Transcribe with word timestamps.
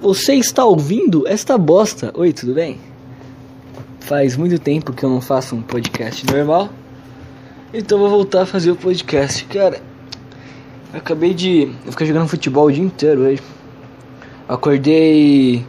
Você 0.00 0.34
está 0.34 0.62
ouvindo 0.62 1.26
esta 1.26 1.56
bosta? 1.56 2.12
Oi, 2.14 2.30
tudo 2.30 2.52
bem? 2.52 2.78
Faz 4.00 4.36
muito 4.36 4.58
tempo 4.58 4.92
que 4.92 5.02
eu 5.02 5.08
não 5.08 5.22
faço 5.22 5.56
um 5.56 5.62
podcast 5.62 6.24
normal. 6.30 6.68
Então 7.72 7.98
vou 7.98 8.10
voltar 8.10 8.42
a 8.42 8.46
fazer 8.46 8.70
o 8.70 8.76
podcast. 8.76 9.46
Cara, 9.46 9.80
eu 10.92 10.98
acabei 10.98 11.32
de. 11.32 11.72
Eu 11.84 11.92
fiquei 11.92 12.06
jogando 12.06 12.28
futebol 12.28 12.66
o 12.66 12.72
dia 12.72 12.84
inteiro 12.84 13.22
hoje. 13.22 13.42
Acordei 14.46 15.64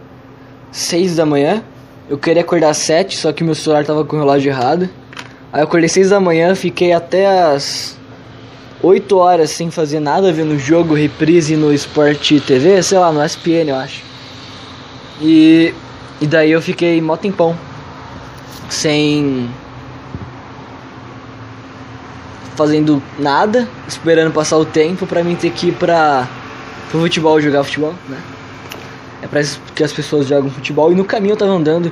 6 0.73 1.15
da 1.15 1.25
manhã. 1.25 1.63
Eu 2.09 2.17
queria 2.17 2.41
acordar 2.41 2.71
às 2.71 2.77
7, 2.77 3.17
só 3.17 3.31
que 3.31 3.45
meu 3.45 3.55
celular 3.55 3.85
tava 3.85 4.03
com 4.03 4.17
o 4.17 4.19
relógio 4.19 4.49
errado. 4.49 4.89
Aí 5.53 5.61
eu 5.61 5.63
acordei 5.63 5.87
6 5.87 6.09
da 6.09 6.19
manhã, 6.19 6.53
fiquei 6.53 6.91
até 6.91 7.27
as 7.53 7.97
8 8.83 9.17
horas 9.17 9.51
sem 9.51 9.71
fazer 9.71 10.01
nada, 10.01 10.33
vendo 10.33 10.59
jogo, 10.59 10.93
reprise 10.93 11.55
no 11.55 11.73
Sport 11.73 12.41
TV, 12.45 12.83
sei 12.83 12.99
lá, 12.99 13.11
no 13.11 13.23
SPN 13.23 13.69
eu 13.69 13.75
acho. 13.77 14.06
E, 15.21 15.73
e 16.21 16.27
daí 16.27 16.51
eu 16.51 16.61
fiquei 16.61 17.01
mó 17.01 17.17
tempão 17.17 17.57
sem 18.69 19.49
fazendo 22.55 23.01
nada, 23.19 23.67
esperando 23.87 24.31
passar 24.31 24.57
o 24.57 24.65
tempo 24.65 25.05
pra 25.05 25.23
mim 25.23 25.35
ter 25.35 25.51
que 25.51 25.67
ir 25.67 25.73
pra 25.73 26.27
pro 26.89 27.01
futebol 27.01 27.39
jogar 27.41 27.63
futebol, 27.63 27.93
né? 28.07 28.17
É 29.21 29.27
pra 29.27 29.41
que 29.75 29.83
as 29.83 29.91
pessoas 29.91 30.27
jogam 30.27 30.49
futebol 30.49 30.91
e 30.91 30.95
no 30.95 31.03
caminho 31.03 31.33
eu 31.33 31.37
tava 31.37 31.51
andando 31.51 31.91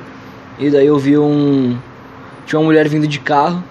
e 0.58 0.70
daí 0.70 0.86
eu 0.86 0.98
vi 0.98 1.18
um 1.18 1.76
tinha 2.46 2.58
uma 2.58 2.66
mulher 2.66 2.88
vindo 2.88 3.06
de 3.06 3.18
carro 3.18 3.62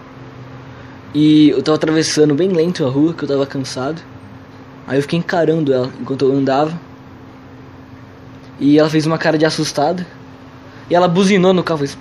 e 1.13 1.49
eu 1.49 1.63
tava 1.63 1.77
atravessando 1.77 2.35
bem 2.35 2.49
lento 2.49 2.85
a 2.85 2.89
rua, 2.89 3.13
que 3.13 3.23
eu 3.23 3.27
tava 3.27 3.45
cansado. 3.45 4.01
Aí 4.85 4.97
eu 4.97 5.01
fiquei 5.01 5.17
encarando 5.17 5.73
ela 5.73 5.89
enquanto 5.99 6.25
eu 6.25 6.33
andava. 6.33 6.77
E 8.59 8.79
ela 8.79 8.89
fez 8.89 9.05
uma 9.05 9.17
cara 9.17 9.37
de 9.37 9.45
assustada. 9.45 10.05
E 10.89 10.95
ela 10.95 11.07
buzinou 11.07 11.53
no 11.53 11.63
carro, 11.63 11.79
fez 11.79 11.97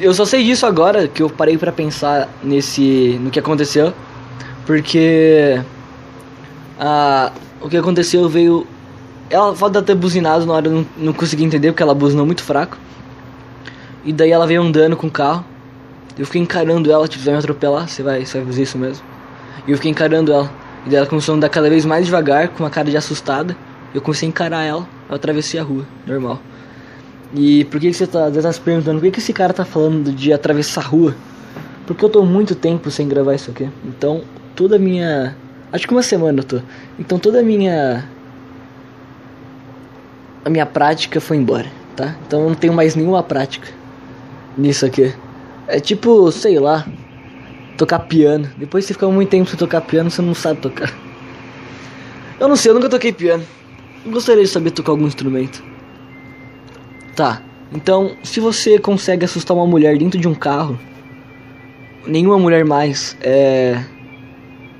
eu 0.00 0.14
só 0.14 0.24
sei 0.24 0.44
disso 0.44 0.64
agora 0.64 1.08
que 1.08 1.22
eu 1.22 1.28
parei 1.28 1.58
para 1.58 1.72
pensar 1.72 2.28
nesse 2.42 3.18
no 3.20 3.30
que 3.30 3.38
aconteceu, 3.38 3.92
porque 4.64 5.60
a 6.78 7.32
o 7.60 7.68
que 7.68 7.76
aconteceu 7.76 8.28
veio 8.28 8.66
ela 9.30 9.54
falta 9.54 9.80
ter 9.82 9.94
buzinado 9.94 10.44
na 10.44 10.52
hora 10.52 10.66
eu 10.66 10.72
não, 10.72 10.86
não 10.96 11.12
consegui 11.12 11.44
entender 11.44 11.72
porque 11.72 11.82
ela 11.82 11.94
buzinou 11.94 12.26
muito 12.26 12.42
fraco. 12.42 12.76
E 14.04 14.12
daí 14.12 14.30
ela 14.30 14.46
veio 14.46 14.62
andando 14.62 14.96
com 14.96 15.06
o 15.06 15.10
carro. 15.10 15.44
Eu 16.18 16.26
fiquei 16.26 16.42
encarando 16.42 16.90
ela, 16.92 17.08
tipo, 17.08 17.24
vai 17.24 17.32
me 17.32 17.38
atropelar, 17.38 17.88
você 17.88 18.02
vai, 18.02 18.26
você 18.26 18.38
vai 18.38 18.46
fazer 18.48 18.62
isso 18.62 18.76
mesmo. 18.76 19.02
E 19.66 19.70
eu 19.70 19.76
fiquei 19.76 19.90
encarando 19.90 20.32
ela. 20.32 20.50
E 20.84 20.90
daí 20.90 20.98
ela 20.98 21.06
começou 21.06 21.34
a 21.34 21.36
andar 21.36 21.48
cada 21.48 21.70
vez 21.70 21.86
mais 21.86 22.04
devagar, 22.04 22.48
com 22.48 22.62
uma 22.62 22.68
cara 22.68 22.90
de 22.90 22.96
assustada. 22.96 23.56
Eu 23.94 24.02
comecei 24.02 24.26
a 24.26 24.30
encarar 24.30 24.64
ela, 24.64 24.86
eu 25.12 25.16
atravessei 25.16 25.60
a 25.60 25.62
rua, 25.62 25.86
normal. 26.06 26.40
E 27.34 27.64
por 27.66 27.78
que, 27.78 27.88
que 27.88 27.94
você 27.94 28.06
tá, 28.06 28.30
tá 28.30 28.52
se 28.52 28.60
perguntando 28.60 28.98
por 28.98 29.04
que, 29.04 29.12
que 29.12 29.18
esse 29.18 29.32
cara 29.32 29.52
tá 29.52 29.64
falando 29.64 30.10
de 30.12 30.32
atravessar 30.32 30.80
a 30.80 30.84
rua? 30.84 31.14
Porque 31.86 32.04
eu 32.04 32.08
tô 32.08 32.24
muito 32.24 32.54
tempo 32.54 32.90
sem 32.90 33.06
gravar 33.06 33.34
isso 33.34 33.50
aqui. 33.50 33.68
Então, 33.84 34.22
toda 34.56 34.76
a 34.76 34.78
minha. 34.78 35.36
Acho 35.70 35.86
que 35.86 35.92
uma 35.92 36.02
semana 36.02 36.40
eu 36.40 36.44
tô. 36.44 36.60
Então, 36.98 37.18
toda 37.18 37.40
a 37.40 37.42
minha. 37.42 38.08
A 40.44 40.50
minha 40.50 40.66
prática 40.66 41.20
foi 41.20 41.36
embora, 41.36 41.70
tá? 41.94 42.16
Então, 42.26 42.42
eu 42.42 42.48
não 42.48 42.54
tenho 42.54 42.72
mais 42.72 42.94
nenhuma 42.94 43.22
prática 43.22 43.68
nisso 44.56 44.86
aqui. 44.86 45.14
É 45.66 45.78
tipo, 45.78 46.30
sei 46.32 46.58
lá. 46.58 46.86
Tocar 47.76 48.00
piano. 48.00 48.48
Depois 48.56 48.84
você 48.84 48.94
fica 48.94 49.08
muito 49.08 49.30
tempo 49.30 49.48
sem 49.48 49.58
tocar 49.58 49.80
piano, 49.82 50.10
você 50.10 50.22
não 50.22 50.34
sabe 50.34 50.60
tocar. 50.60 50.92
Eu 52.38 52.48
não 52.48 52.56
sei, 52.56 52.70
eu 52.70 52.74
nunca 52.74 52.88
toquei 52.88 53.12
piano. 53.12 53.44
Gostaria 54.06 54.42
de 54.42 54.48
saber 54.48 54.72
tocar 54.72 54.92
algum 54.92 55.06
instrumento. 55.06 55.62
Tá. 57.14 57.42
Então, 57.72 58.16
se 58.22 58.40
você 58.40 58.78
consegue 58.78 59.24
assustar 59.24 59.56
uma 59.56 59.66
mulher 59.66 59.96
dentro 59.96 60.18
de 60.20 60.28
um 60.28 60.34
carro, 60.34 60.78
nenhuma 62.06 62.38
mulher 62.38 62.64
mais 62.64 63.16
é 63.20 63.82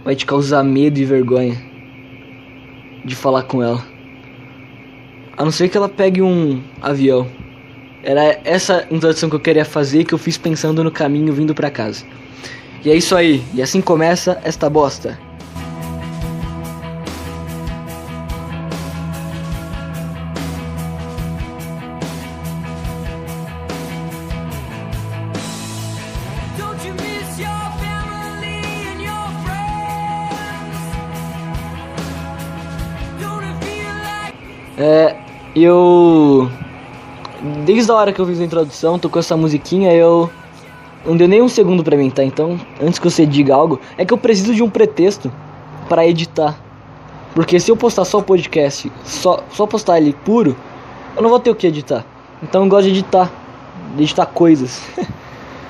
vai 0.04 0.16
te 0.16 0.26
causar 0.26 0.64
medo 0.64 0.98
e 0.98 1.04
vergonha 1.04 1.56
de 3.04 3.14
falar 3.14 3.44
com 3.44 3.62
ela. 3.62 3.84
A 5.36 5.44
não 5.44 5.50
ser 5.50 5.68
que 5.68 5.76
ela 5.76 5.88
pegue 5.88 6.20
um 6.20 6.60
avião. 6.80 7.26
Era 8.02 8.40
essa 8.44 8.86
introdução 8.90 9.30
que 9.30 9.36
eu 9.36 9.40
queria 9.40 9.64
fazer 9.64 10.04
que 10.04 10.12
eu 10.12 10.18
fiz 10.18 10.36
pensando 10.36 10.82
no 10.82 10.90
caminho 10.90 11.32
vindo 11.32 11.54
para 11.54 11.70
casa. 11.70 12.04
E 12.84 12.90
é 12.90 12.96
isso 12.96 13.14
aí. 13.14 13.42
E 13.54 13.62
assim 13.62 13.80
começa 13.80 14.40
esta 14.44 14.68
bosta. 14.68 15.18
Eu. 35.62 36.50
Desde 37.64 37.90
a 37.90 37.94
hora 37.94 38.12
que 38.12 38.20
eu 38.20 38.26
fiz 38.26 38.40
a 38.40 38.44
introdução, 38.44 38.98
tocou 38.98 39.20
essa 39.20 39.36
musiquinha, 39.36 39.92
eu. 39.92 40.30
Não 41.04 41.16
deu 41.16 41.26
nem 41.26 41.42
um 41.42 41.48
segundo 41.48 41.82
pra 41.82 41.96
mim, 41.96 42.10
tá? 42.10 42.22
Então, 42.22 42.60
antes 42.80 42.98
que 42.98 43.10
você 43.10 43.26
diga 43.26 43.54
algo, 43.54 43.80
é 43.98 44.04
que 44.04 44.14
eu 44.14 44.18
preciso 44.18 44.54
de 44.54 44.62
um 44.62 44.70
pretexto 44.70 45.32
para 45.88 46.06
editar. 46.06 46.56
Porque 47.34 47.58
se 47.58 47.70
eu 47.70 47.76
postar 47.76 48.04
só 48.04 48.18
o 48.18 48.22
podcast, 48.22 48.92
só, 49.04 49.42
só 49.50 49.66
postar 49.66 49.98
ele 49.98 50.12
puro, 50.24 50.56
eu 51.16 51.22
não 51.22 51.30
vou 51.30 51.40
ter 51.40 51.50
o 51.50 51.54
que 51.54 51.66
editar. 51.66 52.04
Então 52.42 52.62
eu 52.62 52.68
gosto 52.68 52.84
de 52.84 52.90
editar, 52.90 53.30
de 53.96 54.02
editar 54.02 54.26
coisas. 54.26 54.82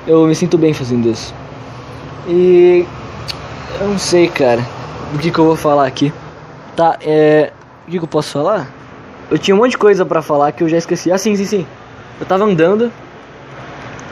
eu 0.07 0.27
me 0.27 0.35
sinto 0.35 0.59
bem 0.59 0.75
fazendo 0.75 1.09
isso. 1.09 1.35
E 2.29 2.87
eu 3.81 3.89
não 3.89 3.99
sei, 3.99 4.29
cara, 4.29 4.61
o 5.15 5.19
que, 5.19 5.31
que 5.31 5.39
eu 5.39 5.45
vou 5.45 5.57
falar 5.57 5.87
aqui. 5.87 6.13
Tá, 6.77 6.99
é. 7.01 7.53
O 7.87 7.91
que, 7.91 7.99
que 7.99 8.05
eu 8.05 8.09
posso 8.09 8.31
falar? 8.31 8.82
Eu 9.33 9.39
tinha 9.39 9.55
um 9.55 9.59
monte 9.59 9.71
de 9.71 9.79
coisa 9.79 10.05
para 10.05 10.21
falar 10.21 10.53
que 10.53 10.63
eu 10.63 10.69
já 10.69 10.77
esqueci. 10.77 11.11
Ah, 11.11 11.17
sim, 11.17 11.35
sim, 11.35 11.47
sim. 11.47 11.67
Eu 12.21 12.27
tava 12.27 12.45
andando, 12.45 12.93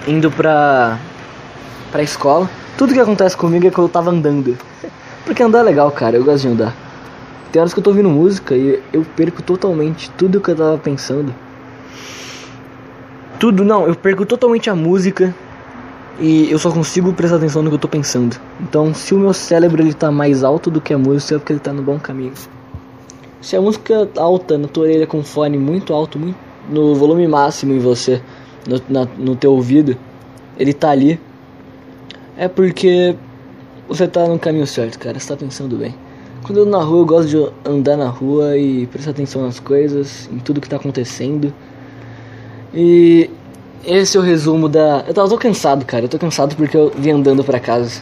indo 0.09 0.31
pra, 0.31 0.99
pra 1.93 2.03
escola. 2.03 2.49
Tudo 2.79 2.95
que 2.95 3.01
acontece 3.01 3.37
comigo 3.37 3.67
é 3.67 3.71
que 3.71 3.77
eu 3.77 3.87
tava 3.87 4.11
andando. 4.11 4.57
Porque 5.27 5.43
andar 5.43 5.59
é 5.59 5.63
legal, 5.63 5.91
cara. 5.91 6.17
Eu 6.17 6.25
gosto 6.25 6.41
de 6.41 6.49
andar. 6.49 6.75
Tem 7.53 7.61
horas 7.61 7.75
que 7.75 7.81
eu 7.81 7.85
tô 7.85 7.91
ouvindo 7.91 8.09
música 8.09 8.57
e 8.57 8.83
eu 8.95 9.05
perco 9.15 9.43
totalmente 9.43 10.11
tudo 10.13 10.41
que 10.41 10.53
eu 10.53 10.57
tava 10.57 10.79
pensando. 10.79 11.35
Tudo, 13.39 13.63
não, 13.63 13.87
eu 13.87 13.95
perco 13.95 14.25
totalmente 14.25 14.71
a 14.71 14.75
música 14.75 15.35
e 16.19 16.51
eu 16.51 16.59
só 16.59 16.71
consigo 16.71 17.13
prestar 17.13 17.37
atenção 17.37 17.61
no 17.61 17.69
que 17.69 17.75
eu 17.75 17.81
tô 17.81 17.89
pensando. 17.89 18.41
Então, 18.59 18.95
se 18.95 19.15
o 19.15 19.19
meu 19.19 19.35
cérebro 19.35 19.83
ele 19.83 19.93
tá 19.93 20.11
mais 20.11 20.43
alto 20.43 20.71
do 20.71 20.81
que 20.81 20.95
a 20.95 20.99
música, 20.99 21.35
é 21.35 21.39
porque 21.39 21.53
ele 21.53 21.61
tá 21.61 21.75
no 21.75 21.83
bom 21.83 21.99
caminho. 21.99 22.33
Se 23.41 23.57
a 23.57 23.61
música 23.61 24.09
alta 24.17 24.59
na 24.59 24.69
tua 24.69 24.85
orelha 24.85 25.07
com 25.07 25.23
fone 25.23 25.57
muito 25.57 25.95
alto, 25.95 26.19
muito, 26.19 26.37
no 26.69 26.95
volume 26.95 27.27
máximo 27.27 27.73
em 27.73 27.79
você, 27.79 28.21
no, 28.67 28.81
na, 28.89 29.09
no 29.17 29.35
teu 29.35 29.53
ouvido, 29.53 29.97
ele 30.59 30.75
tá 30.75 30.91
ali, 30.91 31.19
é 32.37 32.49
porque 32.49 33.17
você 33.89 34.07
tá 34.07 34.27
no 34.27 34.39
caminho 34.39 34.67
certo, 34.67 34.99
cara. 34.99 35.19
Você 35.19 35.29
tá 35.29 35.37
pensando 35.37 35.77
bem. 35.77 35.95
Quando 36.43 36.59
eu 36.59 36.63
ando 36.63 36.73
na 36.73 36.83
rua, 36.83 37.01
eu 37.01 37.07
gosto 37.07 37.29
de 37.29 37.69
andar 37.69 37.97
na 37.97 38.09
rua 38.09 38.57
e 38.57 38.87
prestar 38.87 39.11
atenção 39.11 39.43
nas 39.43 39.59
coisas, 39.59 40.29
em 40.33 40.39
tudo 40.39 40.61
que 40.61 40.69
tá 40.69 40.77
acontecendo. 40.77 41.53
E 42.73 43.29
esse 43.85 44.17
é 44.17 44.21
o 44.21 44.23
resumo 44.23 44.69
da. 44.69 45.05
Eu 45.09 45.15
tô 45.15 45.39
cansado, 45.39 45.85
cara. 45.85 46.05
Eu 46.05 46.09
tô 46.09 46.19
cansado 46.19 46.55
porque 46.57 46.77
eu 46.77 46.93
vim 46.97 47.11
andando 47.11 47.43
para 47.43 47.59
casa. 47.59 48.01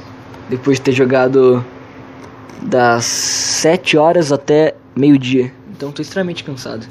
Depois 0.48 0.76
de 0.78 0.82
ter 0.82 0.92
jogado 0.92 1.64
das 2.62 3.04
7 3.04 3.96
horas 3.96 4.32
até 4.32 4.74
meio-dia. 4.94 5.52
Então 5.70 5.92
tô 5.92 6.02
extremamente 6.02 6.44
cansado. 6.44 6.86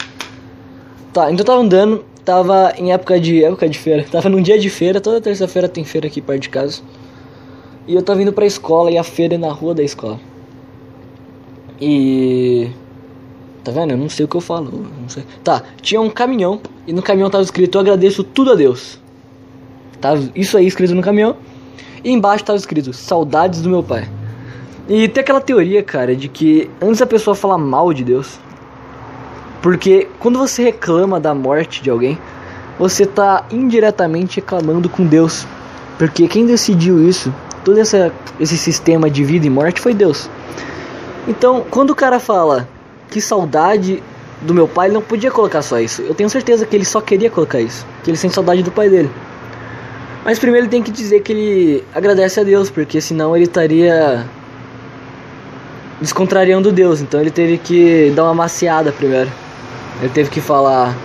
Tá, 1.13 1.31
então 1.31 1.45
tava 1.45 1.61
andando, 1.61 2.05
tava 2.23 2.73
em 2.77 2.91
época 2.91 3.19
de 3.19 3.43
época 3.43 3.67
de 3.67 3.77
feira. 3.77 4.05
Tava 4.11 4.29
num 4.29 4.41
dia 4.41 4.59
de 4.59 4.69
feira, 4.69 5.01
toda 5.01 5.19
terça-feira 5.19 5.67
tem 5.67 5.83
feira 5.83 6.07
aqui 6.07 6.21
perto 6.21 6.41
de 6.43 6.49
casa. 6.49 6.81
E 7.87 7.95
eu 7.95 8.01
tava 8.01 8.21
indo 8.21 8.33
pra 8.33 8.45
escola 8.45 8.91
e 8.91 8.97
a 8.97 9.03
feira 9.03 9.35
é 9.35 9.37
na 9.37 9.51
rua 9.51 9.73
da 9.73 9.81
escola. 9.81 10.19
E 11.79 12.69
Tá 13.67 13.73
vendo? 13.73 13.91
Eu 13.91 13.97
não 13.97 14.07
sei 14.07 14.23
o 14.23 14.29
que 14.29 14.37
eu 14.37 14.39
falo. 14.39 14.87
Não 15.01 15.09
sei. 15.09 15.25
Tá, 15.43 15.61
tinha 15.81 15.99
um 15.99 16.09
caminhão 16.09 16.61
e 16.87 16.93
no 16.93 17.01
caminhão 17.01 17.29
tava 17.29 17.43
escrito: 17.43 17.75
Eu 17.75 17.81
agradeço 17.81 18.23
tudo 18.23 18.53
a 18.53 18.55
Deus. 18.55 18.97
Tava 19.99 20.31
isso 20.33 20.57
aí 20.57 20.65
escrito 20.65 20.95
no 20.95 21.01
caminhão. 21.01 21.35
E 22.01 22.09
embaixo 22.09 22.45
tava 22.45 22.57
escrito: 22.57 22.93
Saudades 22.93 23.61
do 23.61 23.69
meu 23.69 23.83
pai. 23.83 24.07
E 24.89 25.07
tem 25.09 25.21
aquela 25.21 25.41
teoria, 25.41 25.83
cara, 25.83 26.15
de 26.15 26.29
que 26.29 26.69
antes 26.81 27.01
a 27.01 27.05
pessoa 27.05 27.35
falar 27.35 27.57
mal 27.57 27.93
de 27.93 28.03
Deus. 28.03 28.39
Porque 29.61 30.07
quando 30.19 30.39
você 30.39 30.63
reclama 30.63 31.19
da 31.19 31.33
morte 31.33 31.83
de 31.83 31.89
alguém, 31.89 32.17
você 32.79 33.05
tá 33.05 33.45
indiretamente 33.51 34.37
reclamando 34.37 34.87
com 34.87 35.05
Deus. 35.05 35.45
Porque 35.97 36.27
quem 36.27 36.45
decidiu 36.45 37.05
isso, 37.07 37.33
todo 37.65 37.79
essa, 37.79 38.13
esse 38.39 38.57
sistema 38.57 39.09
de 39.09 39.23
vida 39.25 39.45
e 39.45 39.49
morte 39.49 39.81
foi 39.81 39.93
Deus. 39.93 40.29
Então, 41.27 41.65
quando 41.69 41.89
o 41.89 41.95
cara 41.95 42.19
fala 42.19 42.67
que 43.09 43.19
saudade 43.19 44.01
do 44.41 44.53
meu 44.53 44.67
pai, 44.67 44.87
ele 44.87 44.93
não 44.93 45.01
podia 45.01 45.31
colocar 45.31 45.61
só 45.61 45.79
isso. 45.79 46.01
Eu 46.03 46.15
tenho 46.15 46.29
certeza 46.29 46.65
que 46.65 46.75
ele 46.75 46.85
só 46.85 47.01
queria 47.01 47.29
colocar 47.29 47.59
isso. 47.59 47.85
Que 48.03 48.11
ele 48.11 48.17
sente 48.17 48.35
saudade 48.35 48.63
do 48.63 48.71
pai 48.71 48.89
dele. 48.89 49.09
Mas 50.23 50.39
primeiro 50.39 50.65
ele 50.65 50.71
tem 50.71 50.83
que 50.83 50.91
dizer 50.91 51.21
que 51.21 51.33
ele 51.33 51.83
agradece 51.93 52.39
a 52.39 52.43
Deus, 52.43 52.69
porque 52.69 53.01
senão 53.01 53.35
ele 53.35 53.45
estaria 53.45 54.25
descontrariando 56.01 56.71
Deus. 56.71 57.01
Então 57.01 57.19
ele 57.19 57.31
teve 57.31 57.57
que 57.57 58.11
dar 58.15 58.23
uma 58.23 58.33
maciada 58.33 58.91
primeiro. 58.91 59.31
Ele 60.01 60.09
teve 60.09 60.29
que 60.29 60.41
falar 60.41 60.95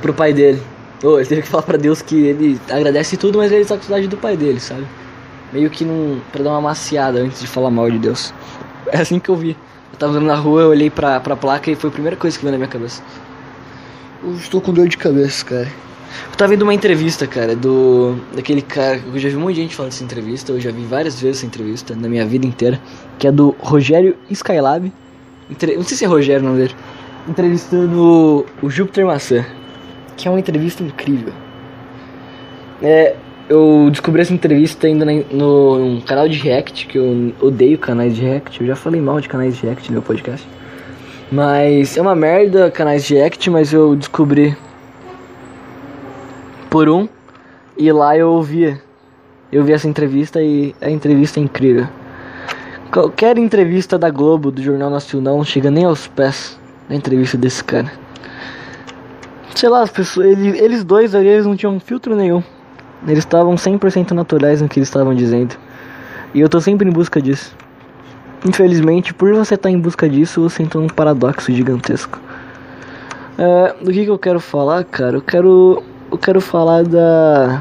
pro 0.00 0.14
pai 0.14 0.32
dele. 0.32 0.62
Ou 1.02 1.18
ele 1.18 1.28
teve 1.28 1.42
que 1.42 1.48
falar 1.48 1.62
pra 1.62 1.76
Deus 1.76 2.00
que 2.00 2.26
ele 2.26 2.60
agradece 2.70 3.16
tudo, 3.16 3.38
mas 3.38 3.52
ele 3.52 3.64
com 3.64 3.68
saudade 3.68 4.08
do 4.08 4.16
pai 4.16 4.36
dele, 4.36 4.60
sabe? 4.60 4.86
Meio 5.52 5.68
que 5.70 5.84
não. 5.84 6.20
pra 6.32 6.42
dar 6.42 6.50
uma 6.50 6.60
maciada 6.60 7.20
antes 7.20 7.40
de 7.40 7.46
falar 7.46 7.70
mal 7.70 7.90
de 7.90 7.98
Deus. 7.98 8.32
É 8.88 8.98
assim 8.98 9.18
que 9.18 9.28
eu 9.28 9.34
vi. 9.34 9.56
Eu 9.92 9.98
tava 9.98 10.12
andando 10.12 10.26
na 10.26 10.36
rua, 10.36 10.62
eu 10.62 10.68
olhei 10.68 10.88
pra, 10.88 11.18
pra 11.18 11.34
placa 11.34 11.68
e 11.68 11.74
foi 11.74 11.90
a 11.90 11.92
primeira 11.92 12.16
coisa 12.16 12.38
que 12.38 12.44
veio 12.44 12.52
na 12.52 12.58
minha 12.58 12.68
cabeça. 12.68 13.02
Eu 14.22 14.32
estou 14.34 14.60
com 14.60 14.72
dor 14.72 14.86
de 14.86 14.96
cabeça, 14.96 15.44
cara. 15.44 15.68
Eu 16.30 16.36
tava 16.36 16.50
vendo 16.50 16.62
uma 16.62 16.74
entrevista, 16.74 17.26
cara, 17.26 17.56
do. 17.56 18.16
daquele 18.34 18.62
cara. 18.62 19.00
Eu 19.06 19.18
já 19.18 19.28
vi 19.28 19.36
de 19.36 19.54
gente 19.54 19.74
falando 19.74 19.92
dessa 19.92 20.04
entrevista, 20.04 20.52
eu 20.52 20.60
já 20.60 20.70
vi 20.70 20.84
várias 20.84 21.20
vezes 21.20 21.38
essa 21.38 21.46
entrevista 21.46 21.94
na 21.94 22.08
minha 22.08 22.26
vida 22.26 22.46
inteira. 22.46 22.80
Que 23.18 23.26
é 23.26 23.32
do 23.32 23.54
Rogério 23.58 24.16
Skylab. 24.30 24.92
Entre... 25.50 25.76
Não 25.76 25.84
sei 25.84 25.96
se 25.96 26.04
é 26.04 26.08
Rogério 26.08 26.42
o 26.42 26.48
nome 26.48 26.58
dele. 26.62 26.74
Entrevistando 27.28 28.46
o 28.62 28.70
Júpiter 28.70 29.06
Maçã. 29.06 29.44
Que 30.16 30.28
é 30.28 30.30
uma 30.30 30.40
entrevista 30.40 30.82
incrível. 30.82 31.32
É, 32.82 33.16
eu 33.48 33.88
descobri 33.90 34.22
essa 34.22 34.34
entrevista 34.34 34.86
ainda 34.86 35.04
no, 35.04 35.94
no 35.94 36.02
canal 36.02 36.28
de 36.28 36.36
React, 36.36 36.86
que 36.86 36.98
eu 36.98 37.32
odeio 37.40 37.78
canais 37.78 38.14
de 38.14 38.22
React. 38.22 38.60
Eu 38.60 38.66
já 38.66 38.76
falei 38.76 39.00
mal 39.00 39.20
de 39.20 39.28
canais 39.28 39.56
de 39.56 39.62
React 39.62 39.88
no 39.88 39.94
meu 39.94 40.02
podcast. 40.02 40.46
Mas 41.30 41.96
é 41.96 42.02
uma 42.02 42.14
merda 42.14 42.70
canais 42.70 43.04
de 43.04 43.14
React, 43.14 43.50
mas 43.50 43.72
eu 43.72 43.96
descobri 43.96 44.56
por 46.70 46.88
um 46.88 47.08
e 47.76 47.90
lá 47.92 48.16
eu 48.16 48.30
ouvia. 48.30 48.80
Eu 49.52 49.64
vi 49.64 49.72
essa 49.72 49.88
entrevista 49.88 50.42
e 50.42 50.74
a 50.80 50.90
entrevista 50.90 51.40
é 51.40 51.42
incrível. 51.42 51.86
Qualquer 52.92 53.38
entrevista 53.38 53.98
da 53.98 54.10
Globo, 54.10 54.50
do 54.50 54.62
Jornal 54.62 54.90
Nacional, 54.90 55.36
não 55.36 55.44
chega 55.44 55.70
nem 55.70 55.84
aos 55.84 56.06
pés 56.06 56.58
da 56.88 56.94
entrevista 56.94 57.36
desse 57.36 57.62
cara. 57.62 57.90
Sei 59.54 59.68
lá, 59.68 59.82
as 59.82 59.90
pessoas, 59.90 60.26
eles, 60.26 60.60
eles 60.60 60.84
dois 60.84 61.14
ali, 61.14 61.28
eles 61.28 61.46
não 61.46 61.56
tinham 61.56 61.78
filtro 61.80 62.14
nenhum. 62.14 62.42
Eles 63.06 63.20
estavam 63.20 63.54
100% 63.54 64.12
naturais 64.12 64.60
no 64.60 64.68
que 64.68 64.78
eles 64.78 64.88
estavam 64.88 65.14
dizendo. 65.14 65.56
E 66.34 66.40
eu 66.40 66.48
tô 66.48 66.60
sempre 66.60 66.88
em 66.88 66.92
busca 66.92 67.20
disso. 67.20 67.54
Infelizmente, 68.44 69.14
por 69.14 69.32
você 69.32 69.54
estar 69.54 69.68
tá 69.68 69.70
em 69.70 69.78
busca 69.78 70.08
disso, 70.08 70.42
você 70.42 70.62
entra 70.62 70.80
num 70.80 70.88
paradoxo 70.88 71.52
gigantesco. 71.52 72.20
É, 73.38 73.74
do 73.82 73.92
que, 73.92 74.04
que 74.04 74.10
eu 74.10 74.18
quero 74.18 74.40
falar, 74.40 74.84
cara? 74.84 75.16
Eu 75.16 75.22
quero. 75.22 75.82
Eu 76.16 76.18
quero 76.18 76.40
falar 76.40 76.82
da. 76.82 77.60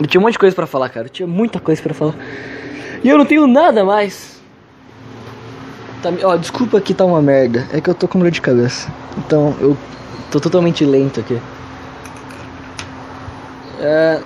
Eu 0.00 0.06
tinha 0.08 0.20
um 0.20 0.24
monte 0.24 0.32
de 0.32 0.38
coisa 0.40 0.56
para 0.56 0.66
falar, 0.66 0.88
cara. 0.88 1.06
Eu 1.06 1.10
tinha 1.10 1.28
muita 1.28 1.60
coisa 1.60 1.80
para 1.80 1.94
falar. 1.94 2.16
E 3.04 3.08
eu 3.08 3.16
não 3.16 3.24
tenho 3.24 3.46
nada 3.46 3.84
mais. 3.84 4.42
Tá, 6.02 6.10
ó, 6.24 6.36
desculpa 6.36 6.80
que 6.80 6.92
tá 6.92 7.04
uma 7.04 7.22
merda. 7.22 7.68
É 7.72 7.80
que 7.80 7.88
eu 7.88 7.94
tô 7.94 8.08
com 8.08 8.18
dor 8.18 8.32
de 8.32 8.40
cabeça. 8.40 8.92
Então 9.16 9.54
eu 9.60 9.76
tô 10.32 10.40
totalmente 10.40 10.84
lento 10.84 11.20
aqui. 11.20 11.40
É, 13.78 14.20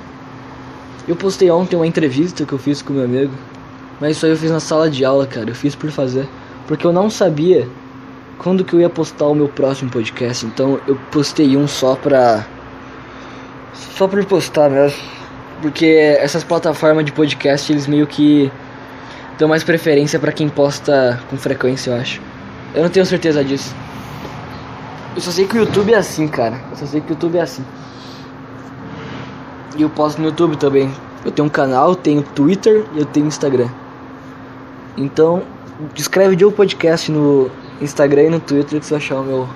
eu 1.07 1.15
postei 1.15 1.51
ontem 1.51 1.77
uma 1.77 1.87
entrevista 1.87 2.47
que 2.47 2.55
eu 2.55 2.59
fiz 2.59 2.81
com 2.81 2.95
meu 2.95 3.05
amigo. 3.05 3.35
Mas 4.01 4.17
isso 4.17 4.25
aí 4.25 4.33
eu 4.33 4.39
fiz 4.39 4.51
na 4.51 4.61
sala 4.61 4.89
de 4.89 5.05
aula, 5.05 5.27
cara. 5.27 5.51
Eu 5.51 5.55
fiz 5.55 5.75
por 5.75 5.91
fazer. 5.91 6.27
Porque 6.67 6.87
eu 6.87 6.93
não 6.93 7.11
sabia 7.11 7.69
quando 8.39 8.65
que 8.65 8.75
eu 8.75 8.81
ia 8.81 8.89
postar 8.89 9.27
o 9.27 9.35
meu 9.35 9.49
próximo 9.49 9.91
podcast. 9.91 10.47
Então 10.47 10.81
eu 10.87 10.97
postei 11.11 11.57
um 11.57 11.67
só 11.67 11.97
pra. 11.97 12.47
Só 13.75 14.07
pra 14.07 14.23
postar 14.25 14.71
mesmo. 14.71 14.99
Porque 15.61 16.17
essas 16.21 16.45
plataformas 16.45 17.05
de 17.05 17.13
podcast, 17.13 17.73
eles 17.73 17.87
meio 17.89 18.07
que 18.07 18.51
dão 19.39 19.49
mais 19.49 19.65
preferência 19.65 20.19
para 20.19 20.31
quem 20.31 20.49
posta 20.49 21.21
com 21.29 21.37
frequência, 21.37 21.91
eu 21.91 22.01
acho. 22.01 22.21
Eu 22.75 22.83
não 22.83 22.91
tenho 22.91 23.05
certeza 23.05 23.43
disso. 23.43 23.75
Eu 25.17 25.21
só 25.21 25.33
sei 25.33 25.47
que 25.47 25.57
o 25.57 25.61
YouTube 25.61 25.93
é 25.93 25.97
assim, 25.97 26.29
cara. 26.29 26.61
Eu 26.71 26.77
só 26.77 26.87
sei 26.87 27.01
que 27.01 27.09
o 27.09 27.15
YouTube 27.15 27.39
é 27.39 27.43
assim. 27.43 27.65
E 29.77 29.83
eu 29.83 29.91
posto 29.91 30.21
no 30.21 30.29
YouTube 30.29 30.57
também. 30.57 30.93
Eu 31.25 31.33
tenho 31.33 31.47
um 31.47 31.51
canal, 31.51 31.97
tenho 31.97 32.23
Twitter 32.23 32.85
e 32.95 33.01
eu 33.01 33.05
tenho 33.05 33.27
Instagram. 33.27 33.69
Então, 34.97 35.43
escreve 35.97 36.37
Diogo 36.37 36.55
Podcast 36.55 37.11
no 37.11 37.51
Instagram 37.81 38.23
e 38.23 38.31
no 38.31 38.41
Twitter 38.41 38.83
você 38.83 38.95
achar 38.95 39.21
o 39.21 39.25
meu 39.25 39.49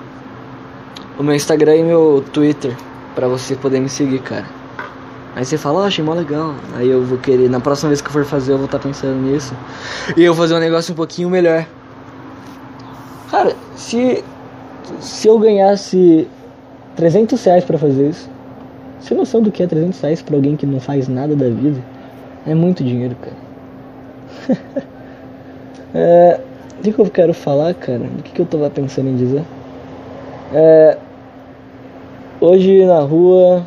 o 1.17 1.23
meu 1.23 1.35
Instagram 1.35 1.75
e 1.75 1.83
meu 1.83 2.23
Twitter 2.33 2.75
para 3.13 3.27
você 3.27 3.55
poder 3.55 3.79
me 3.79 3.89
seguir, 3.89 4.19
cara. 4.19 4.45
Aí 5.35 5.45
você 5.45 5.57
fala, 5.57 5.81
oh, 5.81 5.83
achei 5.83 6.03
mó 6.03 6.13
legal. 6.13 6.55
Aí 6.75 6.89
eu 6.89 7.03
vou 7.03 7.17
querer, 7.17 7.49
na 7.49 7.59
próxima 7.59 7.89
vez 7.89 8.01
que 8.01 8.07
eu 8.07 8.11
for 8.11 8.25
fazer, 8.25 8.53
eu 8.53 8.57
vou 8.57 8.65
estar 8.65 8.79
tá 8.79 8.87
pensando 8.87 9.19
nisso. 9.19 9.55
E 10.15 10.23
eu 10.23 10.33
vou 10.33 10.43
fazer 10.43 10.55
um 10.55 10.59
negócio 10.59 10.93
um 10.93 10.95
pouquinho 10.95 11.29
melhor. 11.29 11.65
Cara, 13.29 13.55
se 13.75 14.23
se 14.99 15.27
eu 15.27 15.39
ganhasse 15.39 16.27
300 16.95 17.43
reais 17.43 17.63
pra 17.63 17.77
fazer 17.77 18.09
isso, 18.09 18.29
você 18.99 19.13
noção 19.13 19.41
do 19.41 19.51
que 19.51 19.63
é 19.63 19.67
300 19.67 19.99
reais 19.99 20.21
pra 20.21 20.35
alguém 20.35 20.55
que 20.55 20.65
não 20.65 20.79
faz 20.79 21.07
nada 21.07 21.35
da 21.35 21.49
vida? 21.49 21.83
É 22.45 22.53
muito 22.53 22.83
dinheiro, 22.83 23.15
cara. 23.15 24.57
é, 25.95 26.39
o 26.79 26.81
que, 26.81 26.99
eu 26.99 27.09
quero 27.09 27.33
falar, 27.33 27.73
cara? 27.73 28.01
O 28.19 28.23
que, 28.23 28.39
eu 28.39 28.45
tava 28.45 28.69
pensando 28.69 29.09
em 29.09 29.15
dizer? 29.15 29.43
É, 30.53 30.97
hoje 32.39 32.85
na 32.85 32.99
rua. 32.99 33.65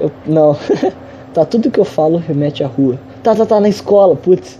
Eu, 0.00 0.10
não. 0.26 0.56
tá, 1.32 1.44
tudo 1.44 1.70
que 1.70 1.80
eu 1.80 1.84
falo 1.84 2.18
remete 2.18 2.64
à 2.64 2.66
rua. 2.66 2.98
Tá, 3.22 3.34
tá, 3.34 3.44
tá, 3.44 3.60
na 3.60 3.68
escola, 3.68 4.16
putz. 4.16 4.58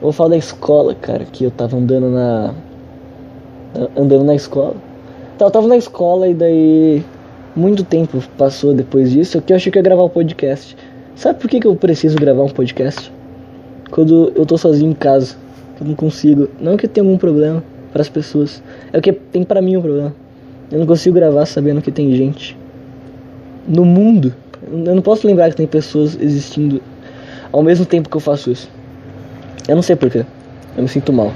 Vou 0.00 0.12
falar 0.12 0.30
da 0.30 0.36
escola, 0.36 0.94
cara, 0.94 1.24
que 1.24 1.44
eu 1.44 1.50
tava 1.50 1.76
andando 1.76 2.08
na. 2.08 2.54
Andando 3.96 4.24
na 4.24 4.34
escola. 4.34 4.74
Tá, 5.36 5.46
eu 5.46 5.50
tava 5.50 5.66
na 5.66 5.76
escola 5.76 6.28
e 6.28 6.34
daí 6.34 7.04
muito 7.54 7.82
tempo 7.82 8.22
passou 8.36 8.72
depois 8.72 9.10
disso 9.10 9.42
que 9.42 9.52
eu 9.52 9.56
achei 9.56 9.70
que 9.72 9.78
ia 9.78 9.82
gravar 9.82 10.04
um 10.04 10.08
podcast. 10.08 10.76
Sabe 11.16 11.40
por 11.40 11.50
que, 11.50 11.58
que 11.58 11.66
eu 11.66 11.74
preciso 11.74 12.16
gravar 12.16 12.44
um 12.44 12.48
podcast? 12.48 13.12
Quando 13.90 14.32
eu 14.36 14.46
tô 14.46 14.56
sozinho 14.56 14.92
em 14.92 14.94
casa, 14.94 15.36
eu 15.80 15.86
não 15.86 15.94
consigo. 15.94 16.48
Não 16.60 16.76
que 16.76 16.86
eu 16.86 16.90
tenha 16.90 17.04
algum 17.04 17.18
problema 17.18 17.62
para 17.92 18.02
as 18.02 18.08
pessoas, 18.08 18.62
é 18.92 18.98
o 18.98 19.02
que 19.02 19.12
tem 19.12 19.44
para 19.44 19.62
mim 19.62 19.76
um 19.76 19.82
problema. 19.82 20.14
Eu 20.70 20.78
não 20.78 20.86
consigo 20.86 21.14
gravar 21.14 21.46
sabendo 21.46 21.80
que 21.80 21.90
tem 21.90 22.14
gente 22.14 22.56
no 23.66 23.84
mundo. 23.84 24.34
Eu 24.70 24.94
não 24.94 25.02
posso 25.02 25.26
lembrar 25.26 25.50
que 25.50 25.56
tem 25.56 25.66
pessoas 25.66 26.18
existindo 26.20 26.82
ao 27.50 27.62
mesmo 27.62 27.86
tempo 27.86 28.08
que 28.08 28.16
eu 28.16 28.20
faço 28.20 28.50
isso. 28.50 28.70
Eu 29.66 29.74
não 29.74 29.82
sei 29.82 29.96
porquê. 29.96 30.24
Eu 30.76 30.82
me 30.82 30.88
sinto 30.88 31.12
mal. 31.12 31.32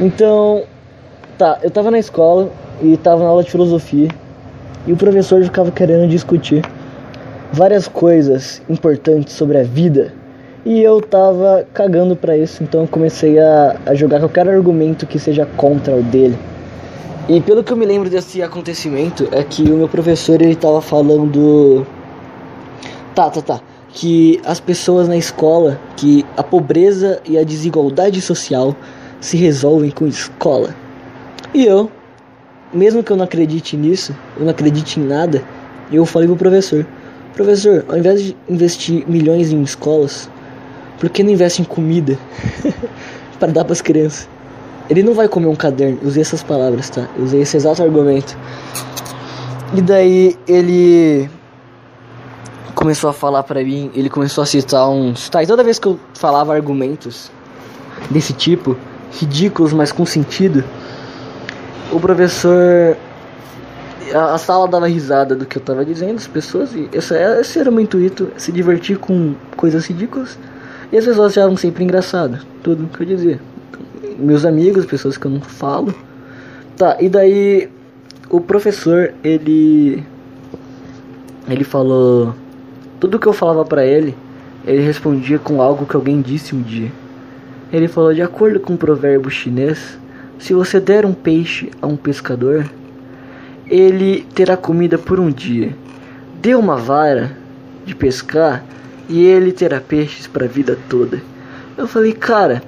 Então, 0.00 0.62
tá, 1.36 1.58
eu 1.62 1.70
tava 1.70 1.90
na 1.90 1.98
escola 1.98 2.50
e 2.82 2.96
tava 2.96 3.22
na 3.22 3.28
aula 3.28 3.44
de 3.44 3.50
filosofia 3.50 4.08
e 4.86 4.92
o 4.92 4.96
professor 4.96 5.42
ficava 5.44 5.70
querendo 5.70 6.08
discutir 6.08 6.64
várias 7.52 7.86
coisas 7.86 8.62
importantes 8.68 9.34
sobre 9.34 9.58
a 9.58 9.62
vida. 9.62 10.12
E 10.64 10.82
eu 10.82 11.00
tava 11.00 11.66
cagando 11.72 12.14
para 12.14 12.36
isso, 12.36 12.62
então 12.62 12.82
eu 12.82 12.88
comecei 12.88 13.38
a, 13.38 13.76
a 13.86 13.94
jogar 13.94 14.18
qualquer 14.18 14.46
argumento 14.46 15.06
que 15.06 15.18
seja 15.18 15.46
contra 15.56 15.96
o 15.96 16.02
dele. 16.02 16.38
E 17.30 17.40
pelo 17.40 17.64
que 17.64 17.72
eu 17.72 17.76
me 17.76 17.86
lembro 17.86 18.10
desse 18.10 18.42
acontecimento, 18.42 19.26
é 19.32 19.42
que 19.42 19.62
o 19.62 19.76
meu 19.76 19.88
professor 19.88 20.42
ele 20.42 20.54
tava 20.54 20.82
falando. 20.82 21.86
Tá, 23.14 23.30
tá, 23.30 23.40
tá. 23.40 23.60
Que 23.88 24.38
as 24.44 24.60
pessoas 24.60 25.08
na 25.08 25.16
escola, 25.16 25.80
que 25.96 26.26
a 26.36 26.42
pobreza 26.42 27.22
e 27.24 27.38
a 27.38 27.44
desigualdade 27.44 28.20
social 28.20 28.76
se 29.18 29.38
resolvem 29.38 29.90
com 29.90 30.06
escola. 30.06 30.74
E 31.54 31.64
eu, 31.64 31.90
mesmo 32.72 33.02
que 33.02 33.10
eu 33.10 33.16
não 33.16 33.24
acredite 33.24 33.78
nisso, 33.78 34.14
eu 34.36 34.44
não 34.44 34.50
acredite 34.50 35.00
em 35.00 35.04
nada, 35.04 35.42
eu 35.90 36.04
falei 36.04 36.28
pro 36.28 36.36
professor: 36.36 36.86
Professor, 37.34 37.84
ao 37.88 37.96
invés 37.96 38.22
de 38.22 38.36
investir 38.48 39.08
milhões 39.08 39.52
em 39.52 39.62
escolas, 39.62 40.28
por 41.00 41.08
que 41.08 41.24
não 41.24 41.32
investe 41.32 41.62
em 41.62 41.64
comida 41.64 42.18
para 43.40 43.50
dar 43.50 43.64
para 43.64 43.72
as 43.72 43.80
crianças? 43.80 44.28
Ele 44.88 45.02
não 45.02 45.14
vai 45.14 45.28
comer 45.28 45.46
um 45.46 45.56
caderno. 45.56 45.98
Eu 46.02 46.08
usei 46.08 46.20
essas 46.20 46.42
palavras, 46.42 46.90
tá? 46.90 47.08
Eu 47.16 47.24
usei 47.24 47.40
esse 47.40 47.56
exato 47.56 47.82
argumento. 47.82 48.36
E 49.72 49.80
daí 49.80 50.36
ele 50.46 51.30
começou 52.74 53.08
a 53.08 53.12
falar 53.12 53.42
para 53.44 53.62
mim, 53.64 53.90
ele 53.94 54.10
começou 54.10 54.42
a 54.42 54.46
citar 54.46 54.88
uns. 54.90 55.28
Tá, 55.30 55.42
e 55.42 55.46
toda 55.46 55.64
vez 55.64 55.78
que 55.78 55.86
eu 55.86 55.98
falava 56.12 56.54
argumentos 56.54 57.30
desse 58.10 58.32
tipo, 58.32 58.76
ridículos, 59.12 59.72
mas 59.72 59.92
com 59.92 60.04
sentido, 60.04 60.64
o 61.90 61.98
professor. 61.98 62.96
A, 64.12 64.34
a, 64.34 64.38
sala 64.38 64.66
dava 64.66 64.88
risada 64.88 65.36
do 65.36 65.46
que 65.46 65.56
eu 65.56 65.62
tava 65.62 65.84
dizendo, 65.84 66.16
as 66.16 66.26
pessoas. 66.26 66.74
E 66.74 66.90
esse, 66.92 67.14
esse 67.14 67.58
era 67.58 67.70
o 67.70 67.72
meu 67.72 67.84
intuito, 67.84 68.30
se 68.36 68.52
divertir 68.52 68.98
com 68.98 69.34
coisas 69.56 69.86
ridículas. 69.86 70.36
E 70.92 70.96
as 70.96 71.04
pessoas 71.04 71.32
achavam 71.32 71.56
sempre 71.56 71.84
engraçado, 71.84 72.38
tudo 72.62 72.88
que 72.88 73.02
eu 73.02 73.06
dizia. 73.06 73.40
Meus 74.18 74.44
amigos, 74.44 74.84
pessoas 74.84 75.16
que 75.16 75.26
eu 75.26 75.30
não 75.30 75.40
falo, 75.40 75.94
Tá, 76.80 76.96
e 76.98 77.10
daí 77.10 77.68
o 78.30 78.40
professor, 78.40 79.12
ele 79.22 80.02
ele 81.46 81.62
falou 81.62 82.34
tudo 82.98 83.18
que 83.18 83.26
eu 83.26 83.34
falava 83.34 83.66
para 83.66 83.84
ele, 83.84 84.16
ele 84.66 84.80
respondia 84.80 85.38
com 85.38 85.60
algo 85.60 85.84
que 85.84 85.94
alguém 85.94 86.22
disse 86.22 86.56
um 86.56 86.62
dia. 86.62 86.90
Ele 87.70 87.86
falou 87.86 88.14
de 88.14 88.22
acordo 88.22 88.58
com 88.58 88.72
um 88.72 88.78
provérbio 88.78 89.30
chinês, 89.30 89.98
se 90.38 90.54
você 90.54 90.80
der 90.80 91.04
um 91.04 91.12
peixe 91.12 91.70
a 91.82 91.86
um 91.86 91.96
pescador, 91.96 92.64
ele 93.66 94.26
terá 94.34 94.56
comida 94.56 94.96
por 94.96 95.20
um 95.20 95.30
dia. 95.30 95.76
Dê 96.40 96.54
uma 96.54 96.76
vara 96.76 97.36
de 97.84 97.94
pescar 97.94 98.64
e 99.10 99.24
ele 99.24 99.50
terá 99.50 99.80
peixes 99.80 100.28
para 100.28 100.44
a 100.44 100.48
vida 100.48 100.78
toda. 100.88 101.20
Eu 101.76 101.88
falei, 101.88 102.12
cara, 102.12 102.62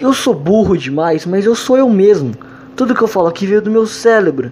eu 0.00 0.14
sou 0.14 0.32
burro 0.32 0.78
demais, 0.78 1.26
mas 1.26 1.44
eu 1.44 1.54
sou 1.54 1.76
eu 1.76 1.90
mesmo. 1.90 2.32
Tudo 2.74 2.94
que 2.94 3.02
eu 3.02 3.08
falo 3.08 3.28
aqui 3.28 3.46
veio 3.46 3.60
do 3.60 3.70
meu 3.70 3.86
cérebro. 3.86 4.50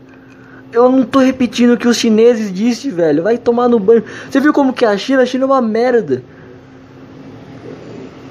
Eu 0.71 0.91
não 0.91 1.05
tô 1.05 1.21
repetindo 1.21 1.73
o 1.73 1.77
que 1.79 1.89
os 1.89 1.97
chineses 1.97 2.53
disse, 2.53 2.91
velho. 2.91 3.23
Vai 3.23 3.39
tomar 3.39 3.67
no 3.67 3.79
banho. 3.79 4.05
Você 4.31 4.41
viu 4.41 4.53
como 4.53 4.75
que 4.75 4.85
é 4.85 4.89
a 4.89 4.97
China? 4.99 5.23
A 5.23 5.27
China 5.27 5.45
é 5.45 5.47
uma 5.47 5.63
merda. 5.63 6.23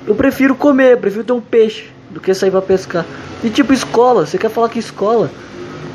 Eu 0.05 0.13
prefiro 0.13 0.53
comer, 0.53 0.97
prefiro 0.97 1.23
ter 1.23 1.33
um 1.33 1.41
peixe 1.41 1.89
do 2.11 2.19
que 2.19 2.33
sair 2.35 2.51
pra 2.51 2.61
pescar. 2.61 3.05
E 3.43 3.49
tipo 3.49 3.73
escola, 3.73 4.27
você 4.27 4.37
quer 4.37 4.49
falar 4.49 4.69
que 4.69 4.77
escola? 4.77 5.31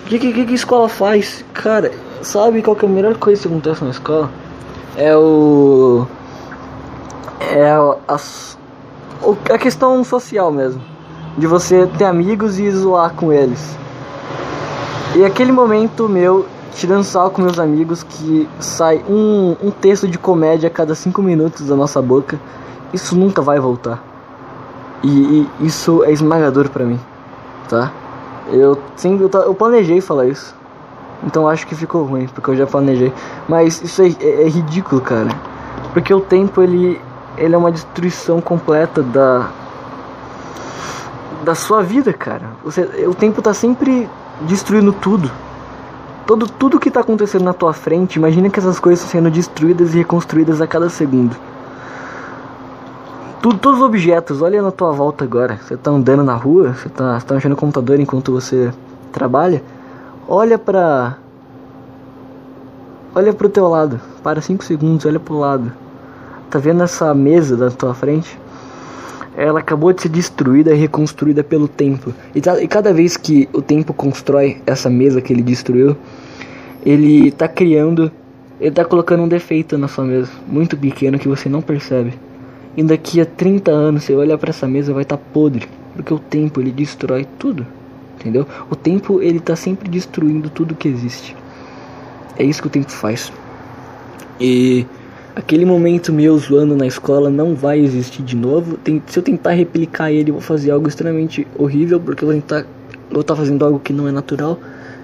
O 0.05 0.09
que, 0.09 0.19
que, 0.19 0.45
que 0.45 0.55
escola 0.55 0.89
faz? 0.89 1.45
Cara, 1.55 1.93
sabe 2.21 2.63
qual 2.63 2.75
que 2.75 2.85
é 2.85 2.89
a 2.89 2.93
melhor 2.93 3.17
coisa 3.17 3.43
que 3.43 3.49
acontece 3.49 3.85
na 3.85 3.91
escola? 3.91 4.31
É 4.97 5.17
o. 5.17 6.07
É 7.41 7.71
a, 7.71 8.17
a, 9.55 9.59
questão 9.59 10.03
social 10.05 10.51
mesmo. 10.51 10.81
De 11.37 11.47
você 11.47 11.87
ter 11.99 12.05
amigos 12.05 12.59
e 12.59 12.71
zoar 12.71 13.13
com 13.15 13.33
eles. 13.33 13.77
E 15.15 15.25
aquele 15.25 15.53
momento 15.53 16.09
meu, 16.09 16.47
tirando 16.75 17.05
sal 17.05 17.31
com 17.31 17.43
meus 17.43 17.59
amigos, 17.59 18.03
que 18.03 18.49
sai 18.59 19.05
um, 19.09 19.57
um 19.63 19.71
texto 19.71 20.09
de 20.09 20.19
comédia 20.19 20.69
a 20.69 20.71
cada 20.71 20.95
cinco 20.95 21.23
minutos 21.23 21.67
da 21.67 21.77
nossa 21.77 22.01
boca, 22.01 22.39
isso 22.93 23.17
nunca 23.17 23.43
vai 23.43 23.59
voltar. 23.59 24.03
E, 25.03 25.09
e 25.61 25.67
isso 25.67 26.03
é 26.05 26.13
esmagador 26.13 26.69
para 26.71 26.85
mim, 26.85 26.99
tá? 27.69 27.93
Eu 28.51 28.79
sempre 28.97 29.25
eu, 29.25 29.55
planejei 29.55 30.01
falar 30.01 30.27
isso. 30.27 30.55
Então 31.25 31.49
acho 31.49 31.67
que 31.67 31.75
ficou 31.75 32.05
ruim, 32.05 32.27
porque 32.27 32.51
eu 32.51 32.57
já 32.57 32.67
planejei. 32.67 33.13
Mas 33.49 33.83
isso 33.83 34.03
é, 34.03 34.09
é, 34.21 34.43
é 34.43 34.49
ridículo, 34.49 35.01
cara. 35.01 35.31
Porque 35.93 36.13
o 36.13 36.21
tempo 36.21 36.63
ele 36.63 37.01
ele 37.37 37.55
é 37.55 37.59
uma 37.59 37.73
destruição 37.73 38.41
completa 38.41 39.03
da 39.03 39.51
da 41.45 41.55
sua 41.55 41.81
vida, 41.81 42.13
cara. 42.13 42.51
Você, 42.65 42.83
o 43.07 43.15
tempo 43.15 43.41
tá 43.41 43.55
sempre 43.55 44.09
destruindo 44.41 44.93
tudo. 44.93 45.31
Todo, 46.27 46.49
tudo 46.49 46.81
que 46.81 46.89
está 46.89 47.01
acontecendo 47.01 47.45
na 47.45 47.53
tua 47.53 47.73
frente, 47.73 48.17
imagina 48.17 48.51
que 48.51 48.59
essas 48.59 48.81
coisas 48.81 49.05
estão 49.05 49.21
sendo 49.21 49.33
destruídas 49.33 49.95
e 49.95 49.99
reconstruídas 49.99 50.61
a 50.61 50.67
cada 50.67 50.89
segundo. 50.89 51.37
Tudo, 53.41 53.59
todos 53.59 53.79
os 53.79 53.87
objetos, 53.87 54.43
olha 54.43 54.61
na 54.61 54.73
tua 54.73 54.91
volta 54.91 55.23
agora. 55.23 55.57
Você 55.63 55.75
está 55.75 55.93
andando 55.93 56.25
na 56.25 56.35
rua, 56.35 56.73
você 56.73 56.89
está 56.89 57.21
tá 57.21 57.35
mexendo 57.35 57.53
no 57.53 57.57
computador 57.57 58.01
enquanto 58.01 58.33
você 58.33 58.73
trabalha. 59.13 59.63
Olha 60.27 60.59
para 60.59 61.17
Olha 63.15 63.33
pro 63.33 63.49
teu 63.49 63.67
lado, 63.67 63.99
para 64.23 64.43
5 64.43 64.63
segundos, 64.63 65.07
olha 65.07 65.19
pro 65.19 65.39
lado. 65.39 65.73
Tá 66.51 66.59
vendo 66.59 66.83
essa 66.83 67.13
mesa 67.15 67.57
da 67.57 67.71
tua 67.71 67.95
frente? 67.95 68.39
ela 69.37 69.61
acabou 69.61 69.93
de 69.93 70.01
ser 70.01 70.09
destruída 70.09 70.75
e 70.75 70.79
reconstruída 70.79 71.45
pelo 71.45 71.69
tempo. 71.69 72.13
E, 72.35 72.41
tá, 72.41 72.61
e 72.61 72.67
cada 72.67 72.93
vez 72.93 73.19
que 73.19 73.47
o 73.53 73.61
tempo 73.61 73.93
constrói 73.93 74.63
essa 74.67 74.89
mesa 74.89 75.21
que 75.21 75.33
ele 75.33 75.43
destruiu, 75.43 75.95
ele 76.85 77.29
está 77.29 77.47
criando, 77.47 78.11
ele 78.59 78.71
está 78.71 78.85
colocando 78.85 79.23
um 79.23 79.29
defeito 79.29 79.77
na 79.77 79.89
sua 79.89 80.05
mesa, 80.05 80.31
muito 80.49 80.77
pequeno 80.77 81.19
que 81.19 81.29
você 81.29 81.51
não 81.51 81.61
percebe. 81.61 82.15
E 82.75 82.83
daqui 82.83 83.21
a 83.21 83.27
30 83.27 83.71
anos 83.71 84.05
você 84.05 84.15
olha 84.15 84.39
para 84.39 84.51
essa 84.51 84.67
mesa 84.67 84.95
vai 84.95 85.03
estar 85.03 85.19
tá 85.19 85.23
podre, 85.35 85.69
porque 85.95 86.15
o 86.15 86.19
tempo 86.19 86.61
ele 86.61 86.71
destrói 86.71 87.27
tudo, 87.39 87.67
entendeu? 88.19 88.47
O 88.71 88.77
tempo 88.77 89.21
ele 89.21 89.39
está 89.39 89.55
sempre 89.55 89.89
destruindo 89.89 90.49
tudo 90.49 90.75
que 90.75 90.89
existe. 90.89 91.37
É 92.39 92.45
isso 92.45 92.63
que 92.63 92.69
o 92.69 92.71
tempo 92.71 92.91
faz. 92.91 93.31
E 94.41 94.87
aquele 95.37 95.67
momento 95.67 96.11
meu 96.15 96.37
zoando 96.39 96.75
na 96.75 96.87
escola 96.87 97.29
não 97.29 97.55
vai 97.55 97.79
existir 97.79 98.23
de 98.23 98.35
novo. 98.35 98.79
Tem, 98.79 99.03
se 99.07 99.19
eu 99.19 99.23
tentar 99.23 99.51
replicar 99.51 100.11
ele, 100.11 100.31
eu 100.31 100.35
vou 100.35 100.43
fazer 100.43 100.71
algo 100.71 100.89
extremamente 100.89 101.47
horrível, 101.59 102.01
porque 102.01 102.25
eu 102.25 102.29
vou 102.29 102.35
tentar 102.35 102.65
vou 103.11 103.21
estar 103.21 103.37
fazendo 103.37 103.65
algo 103.65 103.79
que 103.79 103.93
não 103.93 104.09
é 104.09 104.11
natural. 104.11 104.59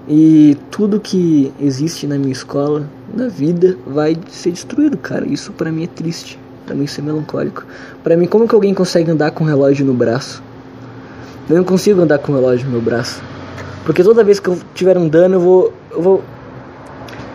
E 0.09 0.57
tudo 0.71 0.99
que 0.99 1.53
existe 1.61 2.07
na 2.07 2.17
minha 2.19 2.33
escola, 2.33 2.89
na 3.15 3.29
vida, 3.29 3.77
vai 3.87 4.17
ser 4.29 4.51
destruído, 4.51 4.97
cara. 4.97 5.27
Isso 5.27 5.53
para 5.53 5.71
mim 5.71 5.85
é 5.85 5.87
triste. 5.87 6.39
Pra 6.65 6.75
mim 6.75 6.85
isso 6.85 7.01
é 7.01 7.05
melancólico. 7.05 7.65
Para 8.03 8.17
mim, 8.17 8.27
como 8.27 8.49
que 8.49 8.55
alguém 8.55 8.73
consegue 8.73 9.11
andar 9.11 9.31
com 9.33 9.45
um 9.45 9.47
relógio 9.47 9.85
no 9.85 9.93
braço? 9.93 10.43
Eu 11.49 11.57
não 11.57 11.65
consigo 11.65 12.01
andar 12.01 12.19
com 12.19 12.33
um 12.33 12.35
relógio 12.37 12.65
no 12.67 12.73
meu 12.73 12.81
braço. 12.81 13.23
Porque 13.85 14.03
toda 14.03 14.25
vez 14.25 14.41
que 14.41 14.49
eu 14.49 14.59
tiver 14.75 14.99
dano, 15.09 15.35
eu 15.37 15.41
vou. 15.41 15.73
Eu 15.91 16.03
vou. 16.03 16.25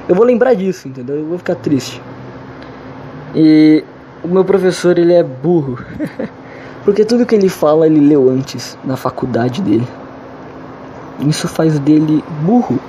Eu 0.10 0.16
vou 0.16 0.26
lembrar 0.26 0.54
disso, 0.56 0.88
entendeu? 0.88 1.18
Eu 1.18 1.26
vou 1.26 1.38
ficar 1.38 1.56
triste. 1.56 2.02
E 3.36 3.84
o 4.24 4.28
meu 4.28 4.44
professor 4.44 4.98
ele 4.98 5.14
é 5.14 5.24
burro. 5.24 5.78
Porque 6.84 7.04
tudo 7.04 7.26
que 7.26 7.36
ele 7.36 7.50
fala 7.50 7.86
ele 7.86 8.00
leu 8.00 8.30
antes 8.30 8.78
na 8.84 8.96
faculdade 8.96 9.62
dele. 9.62 9.88
Isso 11.20 11.48
faz 11.48 11.78
dele 11.80 12.24
burro. 12.42 12.80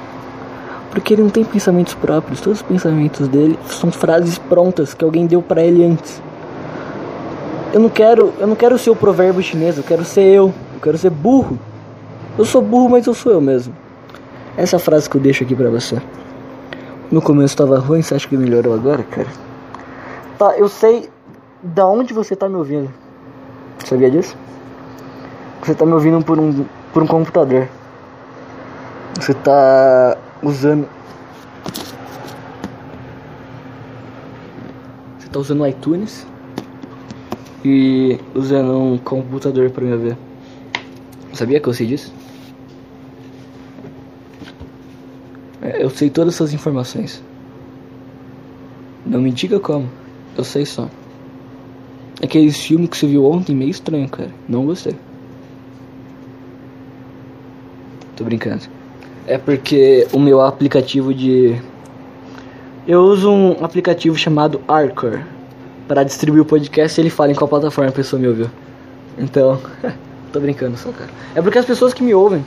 Porque 0.90 1.14
ele 1.14 1.22
não 1.22 1.30
tem 1.30 1.44
pensamentos 1.44 1.94
próprios. 1.94 2.40
Todos 2.40 2.60
os 2.60 2.66
pensamentos 2.66 3.28
dele 3.28 3.58
são 3.66 3.90
frases 3.90 4.38
prontas 4.38 4.94
que 4.94 5.04
alguém 5.04 5.26
deu 5.26 5.42
para 5.42 5.62
ele 5.62 5.84
antes. 5.84 6.22
Eu 7.72 7.80
não 7.80 7.88
quero, 7.88 8.32
eu 8.38 8.46
não 8.46 8.56
quero 8.56 8.78
ser 8.78 8.90
o 8.90 8.96
provérbio 8.96 9.42
chinês, 9.42 9.76
eu 9.76 9.84
quero 9.84 10.04
ser 10.04 10.22
eu. 10.22 10.54
Eu 10.74 10.80
quero 10.80 10.96
ser 10.96 11.10
burro. 11.10 11.58
Eu 12.38 12.44
sou 12.44 12.62
burro, 12.62 12.88
mas 12.90 13.06
eu 13.06 13.14
sou 13.14 13.32
eu 13.32 13.40
mesmo. 13.40 13.74
Essa 14.56 14.78
frase 14.78 15.08
que 15.10 15.16
eu 15.16 15.20
deixo 15.20 15.44
aqui 15.44 15.54
pra 15.54 15.68
você. 15.68 16.00
No 17.10 17.20
começo 17.20 17.56
tava 17.56 17.78
ruim, 17.78 18.02
você 18.02 18.14
acha 18.14 18.28
que 18.28 18.36
melhorou 18.36 18.74
agora, 18.74 19.02
cara? 19.02 19.47
Tá, 20.38 20.56
eu 20.56 20.68
sei 20.68 21.10
da 21.60 21.84
onde 21.88 22.14
você 22.14 22.36
tá 22.36 22.48
me 22.48 22.54
ouvindo. 22.54 22.88
Sabia 23.84 24.08
disso? 24.08 24.36
Você 25.60 25.74
tá 25.74 25.84
me 25.84 25.92
ouvindo 25.92 26.24
por 26.24 26.38
um, 26.38 26.64
por 26.92 27.02
um 27.02 27.06
computador. 27.08 27.68
Você 29.16 29.34
tá 29.34 30.16
usando. 30.40 30.88
Você 35.18 35.28
tá 35.28 35.40
usando 35.40 35.62
o 35.62 35.66
iTunes 35.66 36.24
e 37.64 38.20
usando 38.32 38.78
um 38.78 38.96
computador 38.96 39.70
para 39.70 39.84
me 39.84 39.96
ver. 39.96 40.16
Sabia 41.32 41.58
que 41.58 41.68
eu 41.68 41.74
sei 41.74 41.88
disso? 41.88 42.14
É, 45.60 45.82
eu 45.82 45.90
sei 45.90 46.08
todas 46.08 46.34
essas 46.34 46.52
informações. 46.52 47.20
Não 49.04 49.20
me 49.20 49.32
diga 49.32 49.58
como. 49.58 49.88
Eu 50.36 50.44
sei 50.44 50.64
só. 50.64 50.88
Aqueles 52.22 52.56
filmes 52.56 52.88
que 52.90 52.96
você 52.96 53.06
viu 53.06 53.24
ontem, 53.24 53.54
meio 53.54 53.70
estranho, 53.70 54.08
cara. 54.08 54.30
Não 54.48 54.66
gostei. 54.66 54.96
Tô 58.16 58.24
brincando. 58.24 58.62
É 59.26 59.38
porque 59.38 60.08
o 60.12 60.18
meu 60.18 60.40
aplicativo 60.40 61.14
de. 61.14 61.56
Eu 62.86 63.02
uso 63.02 63.30
um 63.30 63.64
aplicativo 63.64 64.16
chamado 64.16 64.60
Arcor 64.66 65.20
para 65.86 66.02
distribuir 66.02 66.42
o 66.42 66.44
podcast 66.44 66.98
e 66.98 67.02
ele 67.02 67.10
fala 67.10 67.30
em 67.30 67.34
qual 67.34 67.46
plataforma 67.46 67.90
a 67.90 67.92
pessoa 67.92 68.18
me 68.18 68.26
ouviu. 68.26 68.50
Então, 69.16 69.60
tô 70.32 70.40
brincando 70.40 70.76
só, 70.76 70.90
cara. 70.90 71.10
É 71.34 71.42
porque 71.42 71.58
as 71.58 71.64
pessoas 71.64 71.94
que 71.94 72.02
me 72.02 72.14
ouvem. 72.14 72.44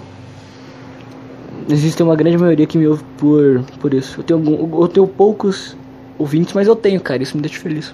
Existe 1.70 2.04
uma 2.04 2.16
grande 2.16 2.38
maioria 2.38 2.66
que 2.66 2.78
me 2.78 2.88
ouve 2.88 3.04
por, 3.18 3.64
por 3.80 3.94
isso. 3.94 4.20
Eu 4.20 4.24
tenho, 4.24 4.70
eu 4.82 4.88
tenho 4.88 5.08
poucos 5.08 5.78
ouvintes, 6.22 6.54
mas 6.54 6.68
eu 6.68 6.76
tenho, 6.76 7.02
cara. 7.02 7.22
Isso 7.22 7.36
me 7.36 7.42
deixa 7.42 7.60
feliz. 7.60 7.94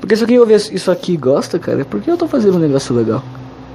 Porque 0.00 0.14
se 0.14 0.22
alguém 0.22 0.38
ouvir 0.38 0.54
isso 0.54 0.90
aqui 0.90 1.14
e 1.14 1.16
gosta, 1.16 1.58
cara, 1.58 1.80
é 1.80 1.84
porque 1.84 2.10
eu 2.10 2.16
tô 2.16 2.28
fazendo 2.28 2.56
um 2.56 2.60
negócio 2.60 2.94
legal. 2.94 3.22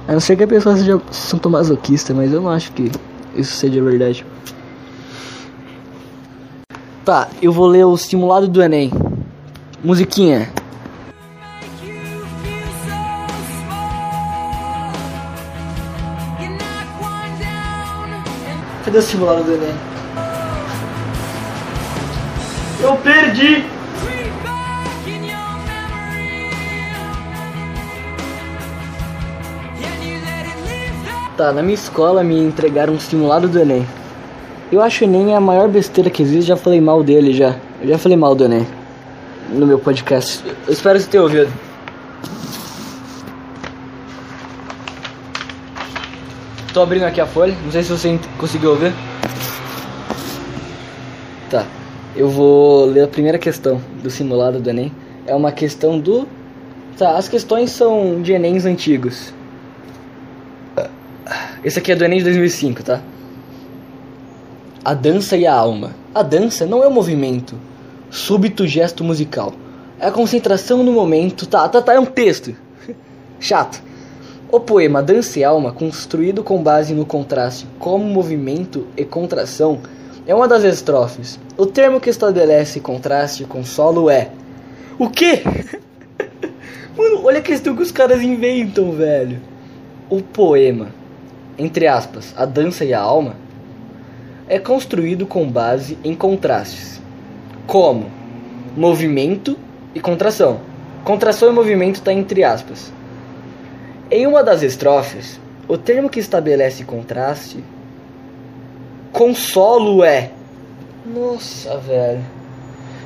A 0.06 0.12
não 0.12 0.20
ser 0.20 0.36
que 0.36 0.44
a 0.44 0.48
pessoa 0.48 0.76
seja 0.76 1.00
santomasoquista, 1.10 2.14
mas 2.14 2.32
eu 2.32 2.40
não 2.40 2.50
acho 2.50 2.72
que 2.72 2.90
isso 3.34 3.54
seja 3.54 3.82
verdade. 3.82 4.24
Tá, 7.04 7.28
eu 7.40 7.52
vou 7.52 7.66
ler 7.66 7.84
o 7.84 7.96
simulado 7.96 8.46
do 8.48 8.62
Enem. 8.62 8.90
Musiquinha. 9.82 10.50
Cadê 18.84 18.98
o 18.98 19.02
simulado 19.02 19.44
do 19.44 19.52
Enem? 19.52 19.91
Eu 22.82 22.96
perdi! 22.96 23.64
Tá, 31.36 31.52
na 31.52 31.62
minha 31.62 31.74
escola 31.74 32.24
me 32.24 32.36
entregaram 32.38 32.92
um 32.94 32.98
simulado 32.98 33.48
do 33.48 33.58
Enem. 33.58 33.86
Eu 34.70 34.82
acho 34.82 35.04
o 35.04 35.06
Enem 35.06 35.34
a 35.34 35.40
maior 35.40 35.68
besteira 35.68 36.10
que 36.10 36.22
existe, 36.22 36.48
já 36.48 36.56
falei 36.56 36.80
mal 36.80 37.04
dele 37.04 37.32
já. 37.32 37.54
Eu 37.80 37.88
já 37.88 37.98
falei 37.98 38.18
mal 38.18 38.34
do 38.34 38.44
Enem 38.44 38.66
no 39.48 39.64
meu 39.64 39.78
podcast. 39.78 40.44
Eu 40.66 40.72
espero 40.72 40.98
você 40.98 41.08
ter 41.08 41.20
ouvido. 41.20 41.52
Tô 46.74 46.82
abrindo 46.82 47.04
aqui 47.04 47.20
a 47.20 47.26
folha, 47.26 47.54
não 47.64 47.70
sei 47.70 47.84
se 47.84 47.90
você 47.90 48.18
conseguiu 48.38 48.70
ouvir. 48.70 48.92
Tá, 51.48 51.66
eu 52.14 52.28
vou 52.28 52.84
ler 52.84 53.04
a 53.04 53.08
primeira 53.08 53.38
questão 53.38 53.80
do 54.02 54.10
simulado 54.10 54.60
do 54.60 54.68
Enem. 54.68 54.92
É 55.26 55.34
uma 55.34 55.50
questão 55.50 55.98
do. 55.98 56.26
Tá, 56.98 57.16
as 57.16 57.28
questões 57.28 57.70
são 57.70 58.20
de 58.20 58.32
Enems 58.32 58.66
antigos. 58.66 59.32
Esse 61.64 61.78
aqui 61.78 61.92
é 61.92 61.96
do 61.96 62.04
Enem 62.04 62.18
de 62.18 62.24
2005, 62.24 62.82
tá? 62.82 63.00
A 64.84 64.94
dança 64.94 65.36
e 65.36 65.46
a 65.46 65.54
alma. 65.54 65.94
A 66.14 66.22
dança 66.22 66.66
não 66.66 66.82
é 66.82 66.88
um 66.88 66.92
movimento, 66.92 67.56
súbito 68.10 68.66
gesto 68.66 69.02
musical. 69.02 69.54
É 69.98 70.08
a 70.08 70.12
concentração 70.12 70.82
no 70.82 70.92
momento. 70.92 71.46
Tá, 71.46 71.68
tá, 71.68 71.80
tá, 71.80 71.94
é 71.94 72.00
um 72.00 72.04
texto. 72.04 72.54
Chato. 73.38 73.80
O 74.50 74.60
poema 74.60 75.02
Dança 75.02 75.38
e 75.38 75.44
Alma, 75.44 75.72
construído 75.72 76.42
com 76.42 76.62
base 76.62 76.92
no 76.92 77.06
contraste 77.06 77.66
como 77.78 78.04
movimento 78.04 78.86
e 78.94 79.02
contração, 79.02 79.80
é 80.26 80.34
uma 80.34 80.46
das 80.46 80.64
estrofes. 80.64 81.38
O 81.56 81.66
termo 81.66 82.00
que 82.00 82.10
estabelece 82.10 82.80
contraste 82.80 83.44
com 83.44 83.64
solo 83.64 84.08
é. 84.08 84.30
O 84.98 85.10
quê? 85.10 85.42
Mano, 86.96 87.24
olha 87.24 87.38
a 87.38 87.42
questão 87.42 87.74
que 87.74 87.82
os 87.82 87.90
caras 87.90 88.22
inventam, 88.22 88.92
velho. 88.92 89.40
O 90.08 90.22
poema, 90.22 90.88
entre 91.58 91.86
aspas, 91.86 92.32
a 92.36 92.44
dança 92.44 92.84
e 92.84 92.94
a 92.94 93.00
alma, 93.00 93.34
é 94.48 94.58
construído 94.58 95.26
com 95.26 95.48
base 95.48 95.98
em 96.04 96.14
contrastes, 96.14 97.00
como 97.66 98.10
movimento 98.76 99.56
e 99.94 100.00
contração. 100.00 100.60
Contração 101.04 101.48
e 101.48 101.52
movimento 101.52 101.96
está 101.96 102.12
entre 102.12 102.44
aspas. 102.44 102.92
Em 104.10 104.26
uma 104.26 104.44
das 104.44 104.62
estrofes, 104.62 105.40
o 105.66 105.78
termo 105.78 106.10
que 106.10 106.20
estabelece 106.20 106.84
contraste 106.84 107.64
consolo 109.12 110.02
é. 110.02 110.30
Nossa, 111.06 111.76
velho. 111.78 112.24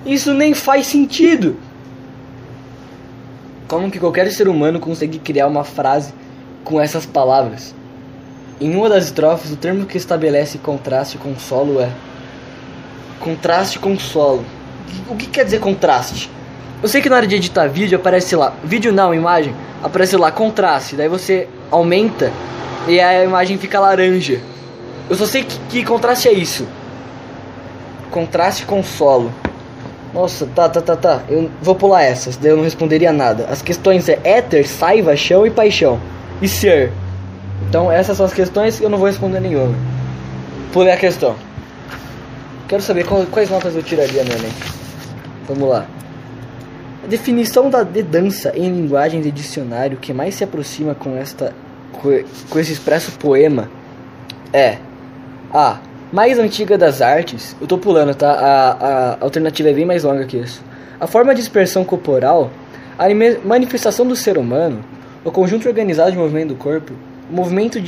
Isso 0.04 0.32
nem 0.32 0.54
faz 0.54 0.86
sentido. 0.86 1.56
Como 3.66 3.90
que 3.90 3.98
qualquer 3.98 4.30
ser 4.30 4.48
humano 4.48 4.78
consegue 4.78 5.18
criar 5.18 5.48
uma 5.48 5.64
frase 5.64 6.14
com 6.62 6.80
essas 6.80 7.04
palavras? 7.04 7.74
Em 8.60 8.74
uma 8.74 8.88
das 8.88 9.06
estrofes, 9.06 9.50
o 9.50 9.56
termo 9.56 9.84
que 9.84 9.98
estabelece 9.98 10.58
contraste 10.58 11.18
com 11.18 11.36
solo 11.36 11.80
é 11.80 11.90
contraste 13.18 13.78
com 13.78 13.98
solo. 13.98 14.44
O 15.08 15.16
que 15.16 15.26
quer 15.26 15.44
dizer 15.44 15.58
contraste? 15.58 16.30
Eu 16.82 16.88
sei 16.88 17.02
que 17.02 17.08
na 17.08 17.16
hora 17.16 17.26
de 17.26 17.34
editar 17.34 17.66
vídeo 17.66 17.98
aparece 17.98 18.36
lá, 18.36 18.54
vídeo 18.62 18.92
não, 18.92 19.12
imagem, 19.12 19.54
aparece 19.82 20.16
lá 20.16 20.30
contraste, 20.30 20.94
daí 20.94 21.08
você 21.08 21.48
aumenta 21.70 22.30
e 22.86 23.00
a 23.00 23.24
imagem 23.24 23.58
fica 23.58 23.80
laranja. 23.80 24.40
Eu 25.08 25.16
só 25.16 25.26
sei 25.26 25.44
que, 25.44 25.58
que 25.68 25.84
contraste 25.84 26.28
é 26.28 26.32
isso. 26.32 26.66
Contraste 28.10 28.64
com 28.64 28.82
solo. 28.82 29.32
Nossa, 30.12 30.46
tá, 30.46 30.68
tá, 30.68 30.80
tá, 30.80 30.96
tá. 30.96 31.22
Eu 31.28 31.50
vou 31.60 31.74
pular 31.74 32.02
essas, 32.02 32.36
daí 32.36 32.50
eu 32.50 32.56
não 32.56 32.64
responderia 32.64 33.12
nada. 33.12 33.46
As 33.50 33.60
questões 33.62 34.08
é 34.08 34.18
éter, 34.24 34.66
saiva, 34.66 35.14
chão 35.16 35.46
e 35.46 35.50
paixão. 35.50 36.00
E 36.40 36.48
ser. 36.48 36.92
Então 37.68 37.90
essas 37.90 38.16
são 38.16 38.26
as 38.26 38.32
questões 38.32 38.80
eu 38.80 38.88
não 38.88 38.98
vou 38.98 39.06
responder 39.06 39.40
nenhuma. 39.40 39.74
Pulei 40.72 40.92
a 40.92 40.96
questão. 40.96 41.36
Quero 42.68 42.82
saber 42.82 43.04
qual, 43.06 43.24
quais 43.26 43.48
notas 43.50 43.76
eu 43.76 43.82
tiraria 43.82 44.24
no 44.24 44.32
Enem. 44.32 44.52
Vamos 45.46 45.68
lá. 45.68 45.86
A 47.04 47.06
definição 47.06 47.70
da 47.70 47.82
de 47.82 48.02
dança 48.02 48.52
em 48.56 48.68
linguagem 48.72 49.20
de 49.20 49.30
dicionário 49.30 49.98
que 49.98 50.12
mais 50.12 50.34
se 50.34 50.42
aproxima 50.42 50.94
com 50.94 51.16
esta 51.16 51.54
com 52.50 52.58
esse 52.58 52.72
expresso 52.72 53.12
poema 53.12 53.70
é 54.52 54.78
a 55.56 55.78
mais 56.12 56.38
antiga 56.38 56.76
das 56.76 57.00
artes. 57.00 57.56
Eu 57.58 57.66
tô 57.66 57.78
pulando, 57.78 58.14
tá? 58.14 58.30
A, 58.30 58.70
a 58.70 59.16
alternativa 59.20 59.70
é 59.70 59.72
bem 59.72 59.86
mais 59.86 60.04
longa 60.04 60.26
que 60.26 60.36
isso. 60.36 60.62
A 61.00 61.06
forma 61.06 61.34
de 61.34 61.40
expressão 61.40 61.82
corporal, 61.82 62.50
a 62.98 63.06
manifestação 63.42 64.06
do 64.06 64.14
ser 64.14 64.36
humano, 64.36 64.84
o 65.24 65.30
conjunto 65.30 65.66
organizado 65.66 66.12
de 66.12 66.18
movimento 66.18 66.48
do 66.48 66.56
corpo, 66.56 66.92
o 67.30 67.34
movimento 67.34 67.80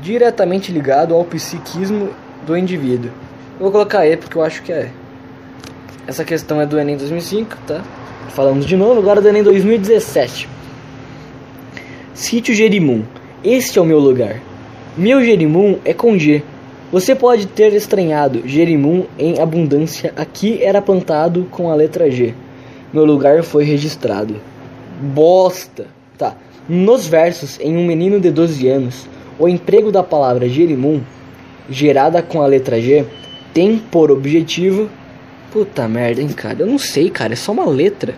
diretamente 0.00 0.70
ligado 0.70 1.14
ao 1.14 1.24
psiquismo 1.24 2.10
do 2.46 2.56
indivíduo. 2.56 3.10
Eu 3.54 3.60
vou 3.60 3.72
colocar 3.72 4.06
E 4.06 4.16
porque 4.16 4.36
eu 4.36 4.42
acho 4.42 4.62
que 4.62 4.72
é. 4.72 4.90
Essa 6.06 6.24
questão 6.24 6.60
é 6.60 6.66
do 6.66 6.78
Enem 6.78 6.98
2005, 6.98 7.56
tá? 7.66 7.82
Falamos 8.30 8.66
de 8.66 8.76
novo, 8.76 9.00
agora 9.00 9.22
do 9.22 9.28
Enem 9.28 9.42
2017. 9.42 10.48
Sítio 12.12 12.54
Jerimum. 12.54 13.04
Este 13.42 13.78
é 13.78 13.82
o 13.82 13.86
meu 13.86 13.98
lugar. 13.98 14.40
Meu 14.96 15.24
Jerimum 15.24 15.78
é 15.84 15.94
com 15.94 16.18
G. 16.18 16.42
Você 16.94 17.12
pode 17.12 17.48
ter 17.48 17.72
estranhado 17.72 18.46
Jerimum 18.46 19.06
em 19.18 19.40
abundância. 19.40 20.12
Aqui 20.14 20.62
era 20.62 20.80
plantado 20.80 21.48
com 21.50 21.68
a 21.68 21.74
letra 21.74 22.08
G. 22.08 22.32
Meu 22.92 23.04
lugar 23.04 23.42
foi 23.42 23.64
registrado. 23.64 24.36
Bosta. 25.00 25.88
Tá. 26.16 26.36
Nos 26.68 27.04
versos, 27.04 27.58
em 27.58 27.76
um 27.76 27.84
menino 27.84 28.20
de 28.20 28.30
12 28.30 28.68
anos, 28.68 29.08
o 29.40 29.48
emprego 29.48 29.90
da 29.90 30.04
palavra 30.04 30.48
Jerimum, 30.48 31.00
gerada 31.68 32.22
com 32.22 32.40
a 32.40 32.46
letra 32.46 32.80
G, 32.80 33.04
tem 33.52 33.76
por 33.76 34.12
objetivo 34.12 34.88
Puta 35.50 35.88
merda, 35.88 36.22
hein, 36.22 36.28
cara. 36.28 36.60
Eu 36.60 36.66
não 36.68 36.78
sei, 36.78 37.10
cara. 37.10 37.32
É 37.32 37.36
só 37.36 37.50
uma 37.50 37.66
letra. 37.66 38.14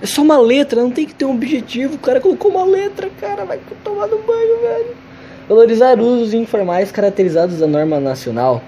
É 0.00 0.06
só 0.06 0.22
uma 0.22 0.38
letra, 0.38 0.80
não 0.80 0.92
tem 0.92 1.04
que 1.04 1.16
ter 1.16 1.24
um 1.24 1.34
objetivo. 1.34 1.96
O 1.96 1.98
cara 1.98 2.20
colocou 2.20 2.52
uma 2.52 2.64
letra, 2.64 3.10
cara. 3.20 3.44
Vai 3.44 3.58
tomar 3.82 4.06
no 4.06 4.18
banho, 4.18 4.60
velho. 4.60 5.03
Valorizar 5.48 6.00
usos 6.00 6.32
informais 6.32 6.90
caracterizados 6.90 7.58
da 7.58 7.66
norma 7.66 8.00
nacional. 8.00 8.62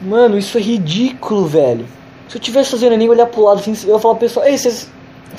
Mano, 0.00 0.38
isso 0.38 0.56
é 0.56 0.60
ridículo, 0.60 1.46
velho. 1.46 1.84
Se 2.28 2.36
eu 2.36 2.40
tivesse 2.40 2.70
fazendo 2.70 2.94
Enem, 2.94 3.08
olhar 3.08 3.26
pro 3.26 3.42
lado 3.42 3.60
assim, 3.60 3.74
eu 3.86 3.94
ia 3.94 4.00
falar 4.00 4.14
pro 4.14 4.26
pessoal: 4.26 4.46
Ei, 4.46 4.56
você 4.56 4.88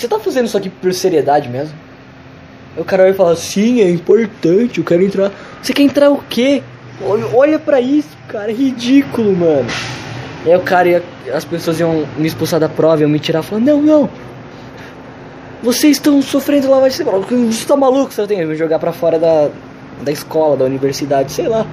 tá 0.08 0.20
fazendo 0.20 0.46
isso 0.46 0.58
aqui 0.58 0.70
por 0.70 0.94
seriedade 0.94 1.50
mesmo? 1.50 1.76
Aí 2.76 2.82
o 2.82 2.86
cara 2.86 3.04
vai 3.04 3.14
falar: 3.14 3.36
Sim, 3.36 3.82
é 3.82 3.90
importante, 3.90 4.80
eu 4.80 4.84
quero 4.84 5.04
entrar. 5.04 5.32
Você 5.62 5.74
quer 5.74 5.84
entrar 5.84 6.12
o 6.12 6.22
quê? 6.30 6.62
Olha, 7.02 7.26
olha 7.34 7.60
pra 7.60 7.80
isso, 7.80 8.10
cara, 8.28 8.52
é 8.52 8.54
ridículo, 8.54 9.36
mano. 9.36 9.68
Aí 10.46 10.56
o 10.56 10.62
cara 10.62 10.88
ia, 10.88 11.04
as 11.34 11.44
pessoas 11.44 11.80
iam 11.80 12.06
me 12.18 12.28
expulsar 12.28 12.60
da 12.60 12.70
prova, 12.70 13.02
iam 13.02 13.10
me 13.10 13.20
tirar 13.20 13.44
falando, 13.44 13.66
não, 13.66 13.82
não. 13.82 14.10
Vocês 15.62 15.98
estão 15.98 16.22
sofrendo 16.22 16.70
lavagem 16.70 16.98
cerebral. 16.98 17.22
Você 17.22 17.66
tá 17.66 17.76
maluco? 17.76 18.14
Você 18.14 18.28
tem 18.28 18.38
que 18.38 18.56
jogar 18.56 18.78
pra 18.78 18.92
fora 18.92 19.18
da, 19.18 19.50
da 20.04 20.12
escola, 20.12 20.56
da 20.56 20.66
universidade, 20.66 21.32
sei 21.32 21.48
lá. 21.48 21.66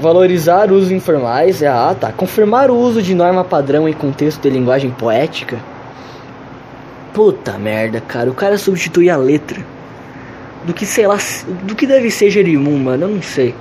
Valorizar 0.00 0.72
usos 0.72 0.90
informais 0.90 1.62
é 1.62 1.68
ah, 1.68 1.94
tá. 1.98 2.10
Confirmar 2.10 2.70
o 2.70 2.76
uso 2.76 3.00
de 3.00 3.14
norma 3.14 3.44
padrão 3.44 3.88
em 3.88 3.92
contexto 3.92 4.42
de 4.42 4.50
linguagem 4.50 4.90
poética. 4.90 5.58
Puta 7.12 7.56
merda, 7.58 8.00
cara. 8.00 8.28
O 8.28 8.34
cara 8.34 8.58
substitui 8.58 9.08
a 9.08 9.16
letra 9.16 9.64
do 10.64 10.74
que, 10.74 10.84
sei 10.84 11.06
lá, 11.06 11.18
do 11.62 11.76
que 11.76 11.86
deve 11.86 12.10
ser 12.10 12.28
Jerimum, 12.28 12.76
mano, 12.78 13.04
eu 13.04 13.08
não 13.10 13.22
sei. 13.22 13.54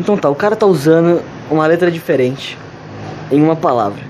Então 0.00 0.16
tá, 0.16 0.30
o 0.30 0.34
cara 0.34 0.56
tá 0.56 0.64
usando 0.64 1.20
uma 1.50 1.66
letra 1.66 1.90
diferente 1.90 2.56
em 3.30 3.42
uma 3.42 3.56
palavra. 3.56 4.02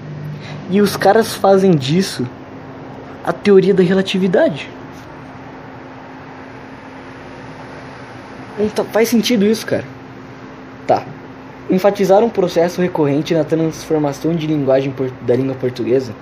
E 0.71 0.81
os 0.81 0.97
caras 0.97 1.35
fazem 1.35 1.73
disso 1.73 2.27
a 3.29 3.33
teoria 3.35 3.75
da 3.75 3.83
relatividade. 3.83 4.71
Não 8.59 8.87
faz 8.87 9.11
sentido 9.11 9.45
isso, 9.45 9.67
cara. 9.67 9.85
Tá. 10.87 11.05
Enfatizar 11.69 12.25
um 12.25 12.31
processo 12.31 12.81
recorrente 12.81 13.35
na 13.35 13.45
transformação 13.45 14.35
de 14.35 14.47
linguagem 14.47 14.95
da 15.27 15.37
língua 15.37 15.55
portuguesa. 15.55 16.15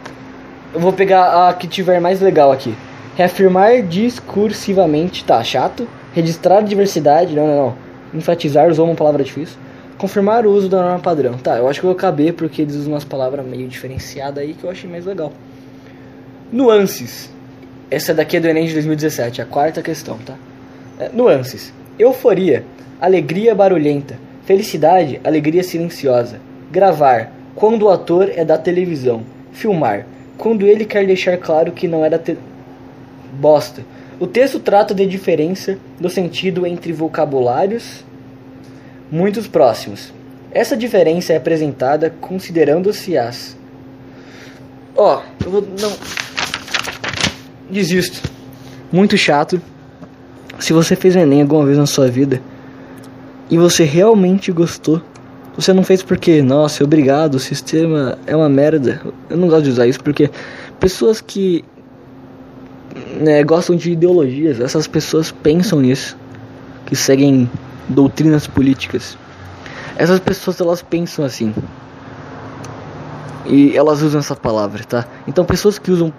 Eu 0.75 0.81
vou 0.81 0.92
pegar 0.92 1.49
a 1.49 1.55
que 1.55 1.69
tiver 1.69 2.01
mais 2.01 2.21
legal 2.21 2.51
aqui. 2.51 2.75
Reafirmar 3.14 3.83
discursivamente, 3.83 5.25
tá 5.25 5.42
chato. 5.45 5.87
Registrar 6.12 6.61
diversidade, 6.62 7.37
não, 7.37 7.47
não, 7.47 7.57
não. 7.57 7.75
Enfatizar, 8.14 8.69
usou 8.69 8.85
uma 8.85 8.97
palavra 8.97 9.23
difícil. 9.23 9.57
Confirmar 9.97 10.45
o 10.45 10.51
uso 10.51 10.69
da 10.69 10.83
norma 10.83 10.99
padrão. 10.99 11.35
Tá, 11.35 11.57
eu 11.59 11.69
acho 11.69 11.79
que 11.79 11.87
eu 11.87 11.90
vou 11.90 11.97
caber 11.97 12.35
porque 12.35 12.62
eles 12.62 12.75
usam 12.75 12.95
umas 12.95 13.05
palavras 13.05 13.47
meio 13.47 13.69
diferenciadas 13.69 14.42
aí 14.42 14.55
que 14.55 14.64
eu 14.64 14.71
achei 14.71 14.90
mais 14.90 15.07
legal. 15.07 15.33
Nuances. 16.53 17.31
Essa 17.91 18.15
daqui 18.15 18.37
é 18.37 18.41
do 18.41 18.49
Enem 18.49 18.67
de 18.67 18.73
2017, 18.75 19.43
a 19.43 19.45
quarta 19.45 19.83
questão, 19.83 20.19
tá? 20.19 20.35
É, 20.99 21.11
nuances. 21.13 21.73
Euforia, 21.99 22.65
alegria 23.01 23.55
barulhenta. 23.55 24.19
Felicidade, 24.45 25.21
alegria 25.25 25.63
silenciosa. 25.63 26.41
Gravar, 26.71 27.33
quando 27.55 27.83
o 27.83 27.91
ator 27.91 28.31
é 28.35 28.45
da 28.45 28.59
televisão. 28.59 29.25
Filmar, 29.53 30.07
quando 30.37 30.67
ele 30.67 30.85
quer 30.85 31.07
deixar 31.07 31.37
claro 31.39 31.73
que 31.73 31.89
não 31.89 32.05
é 32.05 32.11
da 32.11 32.19
te 32.19 32.37
bosta. 33.33 33.83
O 34.19 34.27
texto 34.27 34.59
trata 34.59 34.95
da 34.95 35.05
diferença 35.05 35.79
do 36.01 36.09
sentido 36.09 36.67
entre 36.67 36.93
vocabulários 36.93 38.05
muitos 39.11 39.47
próximos. 39.47 40.13
Essa 40.51 40.77
diferença 40.77 41.33
é 41.33 41.37
apresentada 41.37 42.15
considerando-se 42.21 43.17
as. 43.17 43.57
Ó, 44.97 45.19
oh, 45.19 45.45
eu 45.45 45.51
vou. 45.51 45.63
Não. 45.63 46.26
Desisto. 47.70 48.31
Muito 48.92 49.16
chato. 49.16 49.61
Se 50.59 50.72
você 50.72 50.96
fez 50.96 51.16
Enem 51.16 51.42
alguma 51.42 51.66
vez 51.66 51.76
na 51.76 51.87
sua 51.87 52.09
vida 52.09 52.40
e 53.50 53.59
você 53.59 53.85
realmente 53.85 54.50
gostou, 54.52 55.02
você 55.57 55.72
não 55.72 55.83
fez 55.83 56.02
porque, 56.02 56.42
nossa, 56.42 56.85
obrigado, 56.85 57.35
o 57.35 57.40
sistema 57.40 58.18
é 58.26 58.37
uma 58.37 58.48
merda. 58.48 59.00
Eu 59.29 59.37
não 59.37 59.48
gosto 59.48 59.64
de 59.64 59.70
usar 59.70 59.87
isso 59.87 60.02
porque 60.02 60.31
pessoas 60.79 61.20
que 61.20 61.64
né, 63.20 63.42
gostam 63.42 63.76
de 63.76 63.90
ideologias, 63.92 64.61
essas 64.61 64.87
pessoas 64.87 65.31
pensam 65.31 65.81
nisso, 65.81 66.16
que 66.87 66.94
seguem 66.94 67.50
doutrinas 67.88 68.46
políticas. 68.46 69.18
Essas 69.96 70.20
pessoas 70.20 70.61
elas 70.61 70.83
pensam 70.83 71.24
assim. 71.24 71.55
E 73.46 73.76
elas 73.76 74.02
usam 74.02 74.20
essa 74.20 74.37
palavra, 74.37 74.85
tá? 74.85 75.07
Então 75.26 75.44
pessoas 75.44 75.79
que 75.79 75.90
usam 75.90 76.12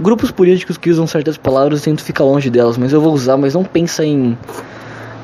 grupos 0.00 0.30
políticos 0.30 0.76
que 0.76 0.90
usam 0.90 1.06
certas 1.06 1.36
palavras, 1.36 1.80
eu 1.80 1.84
tento 1.84 2.02
ficar 2.02 2.24
longe 2.24 2.50
delas, 2.50 2.76
mas 2.76 2.92
eu 2.92 3.00
vou 3.00 3.12
usar, 3.12 3.36
mas 3.36 3.54
não 3.54 3.64
pensa 3.64 4.04
em 4.04 4.36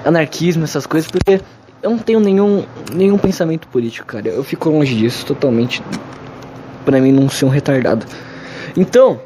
anarquismo, 0.05 0.65
essas 0.65 0.87
coisas, 0.87 1.11
porque 1.11 1.41
eu 1.83 1.91
não 1.91 1.99
tenho 1.99 2.21
nenhum 2.21 2.65
nenhum 2.93 3.19
pensamento 3.19 3.67
político, 3.69 4.07
cara. 4.07 4.29
Eu 4.29 4.45
fico 4.45 4.69
longe 4.69 4.95
disso 4.95 5.25
totalmente. 5.27 5.83
Para 6.85 7.01
mim 7.01 7.11
não 7.11 7.29
ser 7.29 7.45
um 7.45 7.49
retardado. 7.49 8.07
Então, 8.77 9.21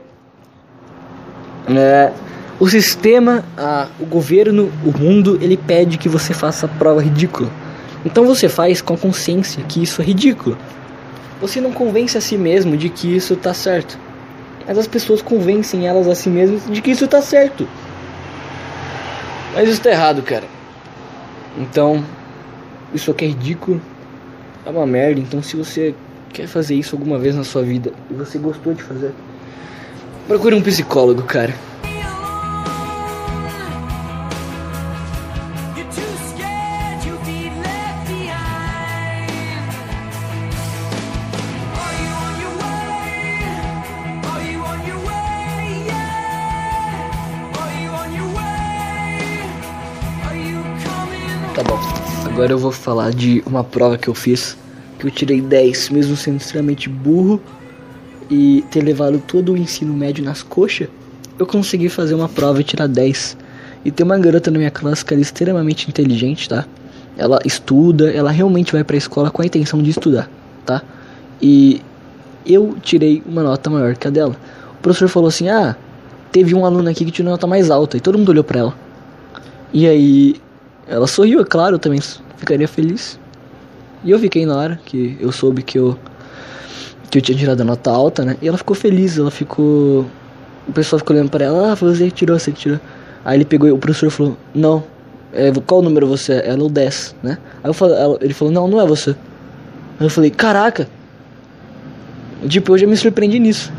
é, 1.68 2.10
o 2.58 2.68
sistema, 2.68 3.44
a, 3.56 3.88
o 3.98 4.06
governo, 4.06 4.70
o 4.84 4.98
mundo, 4.98 5.38
ele 5.40 5.56
pede 5.56 5.98
que 5.98 6.08
você 6.08 6.32
faça 6.32 6.66
prova 6.66 7.02
ridícula. 7.02 7.50
Então 8.04 8.24
você 8.24 8.48
faz 8.48 8.80
com 8.80 8.94
a 8.94 8.98
consciência 8.98 9.62
que 9.64 9.82
isso 9.82 10.00
é 10.00 10.04
ridículo. 10.04 10.56
Você 11.40 11.60
não 11.60 11.72
convence 11.72 12.16
a 12.16 12.20
si 12.20 12.36
mesmo 12.36 12.76
de 12.76 12.88
que 12.88 13.14
isso 13.14 13.36
tá 13.36 13.54
certo. 13.54 13.98
Mas 14.66 14.78
as 14.78 14.86
pessoas 14.86 15.20
convencem 15.22 15.86
elas 15.86 16.06
a 16.08 16.14
si 16.14 16.28
mesmas 16.28 16.66
de 16.66 16.80
que 16.80 16.90
isso 16.90 17.06
tá 17.08 17.20
certo. 17.20 17.68
Mas 19.54 19.68
isso 19.68 19.80
tá 19.82 19.90
errado, 19.90 20.22
cara. 20.22 20.44
Então, 21.58 22.04
isso 22.94 23.10
aqui 23.10 23.24
é 23.24 23.28
ridículo. 23.28 23.80
É 24.64 24.70
uma 24.70 24.86
merda. 24.86 25.20
Então, 25.20 25.42
se 25.42 25.56
você 25.56 25.94
quer 26.32 26.46
fazer 26.46 26.74
isso 26.74 26.94
alguma 26.94 27.18
vez 27.18 27.34
na 27.34 27.44
sua 27.44 27.62
vida 27.62 27.92
e 28.10 28.14
você 28.14 28.38
gostou 28.38 28.72
de 28.72 28.82
fazer, 28.82 29.12
procure 30.28 30.54
um 30.54 30.62
psicólogo, 30.62 31.22
cara. 31.22 31.54
Agora 52.50 52.58
eu 52.58 52.62
vou 52.64 52.72
falar 52.72 53.12
de 53.12 53.40
uma 53.46 53.62
prova 53.62 53.96
que 53.96 54.08
eu 54.08 54.14
fiz, 54.14 54.56
que 54.98 55.06
eu 55.06 55.10
tirei 55.12 55.40
10, 55.40 55.88
mesmo 55.90 56.16
sendo 56.16 56.38
extremamente 56.38 56.88
burro 56.88 57.40
e 58.28 58.64
ter 58.72 58.82
levado 58.82 59.22
todo 59.24 59.52
o 59.52 59.56
ensino 59.56 59.94
médio 59.94 60.24
nas 60.24 60.42
coxas, 60.42 60.88
eu 61.38 61.46
consegui 61.46 61.88
fazer 61.88 62.12
uma 62.12 62.28
prova 62.28 62.60
e 62.60 62.64
tirar 62.64 62.88
10. 62.88 63.36
E 63.84 63.92
tem 63.92 64.04
uma 64.04 64.18
garota 64.18 64.50
na 64.50 64.58
minha 64.58 64.70
classe 64.70 65.04
que 65.04 65.14
ela 65.14 65.20
é 65.20 65.22
extremamente 65.22 65.88
inteligente, 65.88 66.48
tá? 66.48 66.64
Ela 67.16 67.38
estuda, 67.44 68.10
ela 68.10 68.32
realmente 68.32 68.72
vai 68.72 68.82
pra 68.82 68.96
escola 68.96 69.30
com 69.30 69.42
a 69.42 69.46
intenção 69.46 69.80
de 69.80 69.90
estudar, 69.90 70.28
tá? 70.66 70.82
E 71.40 71.80
eu 72.44 72.74
tirei 72.82 73.22
uma 73.24 73.44
nota 73.44 73.70
maior 73.70 73.94
que 73.94 74.08
a 74.08 74.10
dela. 74.10 74.34
O 74.72 74.82
professor 74.82 75.06
falou 75.06 75.28
assim: 75.28 75.48
"Ah, 75.48 75.76
teve 76.32 76.52
um 76.52 76.66
aluno 76.66 76.90
aqui 76.90 77.04
que 77.04 77.12
tirou 77.12 77.30
nota 77.30 77.46
mais 77.46 77.70
alta", 77.70 77.96
e 77.96 78.00
todo 78.00 78.18
mundo 78.18 78.30
olhou 78.30 78.42
para 78.42 78.58
ela. 78.58 78.74
E 79.72 79.86
aí 79.86 80.34
ela 80.88 81.06
sorriu, 81.06 81.40
é 81.40 81.44
claro, 81.44 81.76
eu 81.76 81.78
também 81.78 82.00
ficaria 82.40 82.66
feliz. 82.66 83.20
E 84.02 84.10
eu 84.10 84.18
fiquei 84.18 84.44
na 84.46 84.56
hora 84.56 84.80
que 84.84 85.16
eu 85.20 85.30
soube 85.30 85.62
que 85.62 85.78
eu 85.78 85.96
que 87.10 87.18
eu 87.18 87.22
tinha 87.22 87.36
tirado 87.36 87.60
a 87.60 87.64
nota 87.64 87.90
alta, 87.90 88.24
né? 88.24 88.36
E 88.40 88.46
ela 88.46 88.56
ficou 88.56 88.74
feliz, 88.74 89.18
ela 89.18 89.30
ficou 89.30 90.06
o 90.66 90.72
pessoal 90.72 90.98
ficou 90.98 91.14
olhando 91.14 91.30
para 91.30 91.44
ela, 91.44 91.72
ah, 91.72 91.74
você 91.74 92.10
tirou, 92.10 92.38
você 92.38 92.52
tirou. 92.52 92.80
Aí 93.24 93.36
ele 93.36 93.44
pegou, 93.44 93.70
o 93.70 93.78
professor 93.78 94.10
falou: 94.10 94.36
"Não. 94.54 94.82
É, 95.32 95.52
qual 95.66 95.82
número 95.82 96.06
você 96.06 96.34
é?" 96.34 96.48
Ela 96.50 96.64
o 96.64 96.68
10, 96.68 97.14
né? 97.22 97.38
Aí 97.62 97.72
falei, 97.74 97.96
ele 98.20 98.34
falou: 98.34 98.52
"Não, 98.52 98.66
não 98.68 98.80
é 98.80 98.86
você." 98.86 99.10
Aí 99.10 100.06
eu 100.06 100.10
falei: 100.10 100.30
"Caraca." 100.30 100.88
Tipo, 102.48 102.72
eu 102.72 102.78
já 102.78 102.86
me 102.86 102.96
surpreendi 102.96 103.38
nisso. 103.38 103.72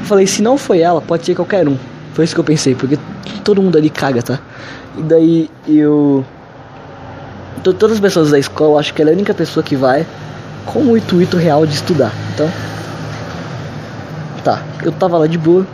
Eu 0.00 0.06
falei: 0.06 0.26
"Se 0.26 0.40
não 0.40 0.56
foi 0.56 0.80
ela, 0.80 1.02
pode 1.02 1.26
ser 1.26 1.34
qualquer 1.34 1.68
um." 1.68 1.76
Foi 2.14 2.24
isso 2.24 2.34
que 2.34 2.40
eu 2.40 2.44
pensei, 2.44 2.76
porque 2.76 2.96
todo 3.42 3.60
mundo 3.60 3.76
ali 3.76 3.90
caga, 3.90 4.22
tá? 4.22 4.40
E 4.96 5.02
daí 5.02 5.50
eu. 5.66 6.24
Todas 7.72 7.92
as 7.92 8.00
pessoas 8.00 8.30
da 8.30 8.38
escola, 8.38 8.78
acho 8.78 8.92
que 8.92 9.00
ela 9.00 9.10
é 9.10 9.14
a 9.14 9.16
única 9.16 9.32
pessoa 9.32 9.64
que 9.64 9.74
vai 9.74 10.06
com 10.66 10.80
o 10.80 10.96
intuito 10.96 11.36
real 11.36 11.64
de 11.66 11.74
estudar. 11.74 12.12
Então. 12.34 12.50
Tá, 14.44 14.62
eu 14.82 14.92
tava 14.92 15.16
lá 15.16 15.26
de 15.26 15.38
boa. 15.38 15.66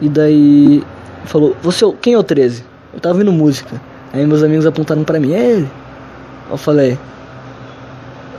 E 0.00 0.08
daí. 0.08 0.82
Falou, 1.24 1.56
você 1.62 1.84
quem 2.02 2.14
é 2.14 2.18
o 2.18 2.22
13? 2.22 2.64
Eu 2.92 3.00
tava 3.00 3.14
ouvindo 3.14 3.32
música. 3.32 3.80
Aí 4.12 4.26
meus 4.26 4.42
amigos 4.42 4.66
apontaram 4.66 5.04
pra 5.04 5.18
mim, 5.18 5.32
é 5.32 5.50
ele. 5.50 5.70
Eu 6.50 6.56
falei. 6.56 6.98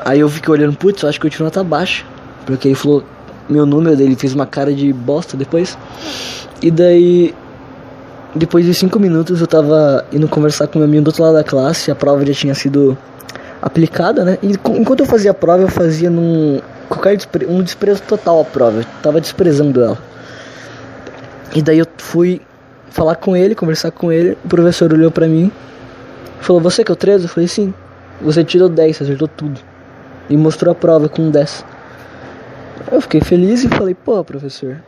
Aí 0.04 0.20
eu 0.20 0.30
fiquei 0.30 0.54
olhando, 0.54 0.78
putz, 0.78 1.02
eu 1.02 1.10
acho 1.10 1.20
que 1.20 1.26
eu 1.26 1.32
tiro 1.32 1.46
nota 1.46 1.64
baixa. 1.64 2.06
Porque 2.46 2.68
ele 2.68 2.76
falou 2.76 3.04
meu 3.50 3.66
número 3.66 3.96
dele, 3.96 4.16
fez 4.16 4.34
uma 4.34 4.46
cara 4.46 4.74
de 4.74 4.92
bosta 4.92 5.38
depois. 5.38 5.78
E 6.62 6.70
daí 6.70 7.34
depois 8.36 8.66
de 8.66 8.74
cinco 8.74 9.00
minutos 9.00 9.40
eu 9.40 9.48
tava 9.48 10.06
indo 10.12 10.28
conversar 10.28 10.68
com 10.68 10.78
meu 10.78 10.88
amigo 10.88 11.04
do 11.04 11.08
outro 11.08 11.24
lado 11.24 11.36
da 11.36 11.44
classe, 11.44 11.90
a 11.90 11.96
prova 11.96 12.26
já 12.26 12.34
tinha 12.34 12.54
sido 12.54 12.98
aplicada, 13.62 14.26
né? 14.26 14.38
E 14.44 14.52
enquanto 14.52 15.00
eu 15.00 15.06
fazia 15.06 15.32
a 15.32 15.34
prova, 15.34 15.64
eu 15.64 15.70
fazia 15.70 16.10
num 16.10 16.60
qualquer 16.90 17.16
despre, 17.16 17.46
um 17.46 17.64
desprezo 17.64 18.02
total 18.04 18.42
à 18.42 18.46
prova, 18.46 18.80
eu 18.80 18.86
tava 19.02 19.22
desprezando 19.22 19.82
ela. 19.82 19.98
E 21.56 21.62
daí 21.62 21.80
eu 21.80 21.88
fui 21.98 22.42
falar 22.90 23.16
com 23.16 23.38
ele, 23.38 23.56
conversar 23.56 23.92
com 23.92 24.12
ele, 24.12 24.38
o 24.44 24.48
professor 24.50 24.92
olhou 24.92 25.10
pra 25.10 25.28
mim, 25.28 25.50
falou: 26.42 26.62
"Você 26.62 26.84
que 26.84 26.92
é 26.92 26.94
o 26.94 26.96
13?" 26.96 27.24
Eu 27.24 27.30
falei: 27.30 27.48
"Sim". 27.48 27.74
Você 28.22 28.44
tirou 28.44 28.70
10, 28.70 29.02
acertou 29.02 29.28
tudo. 29.28 29.60
E 30.30 30.36
mostrou 30.36 30.72
a 30.72 30.76
prova 30.76 31.08
com 31.08 31.30
10. 31.30 31.66
Eu 32.92 33.02
fiquei 33.02 33.22
feliz 33.22 33.64
e 33.64 33.70
falei: 33.70 33.96
"Pô, 33.96 34.24
professor, 34.24 34.82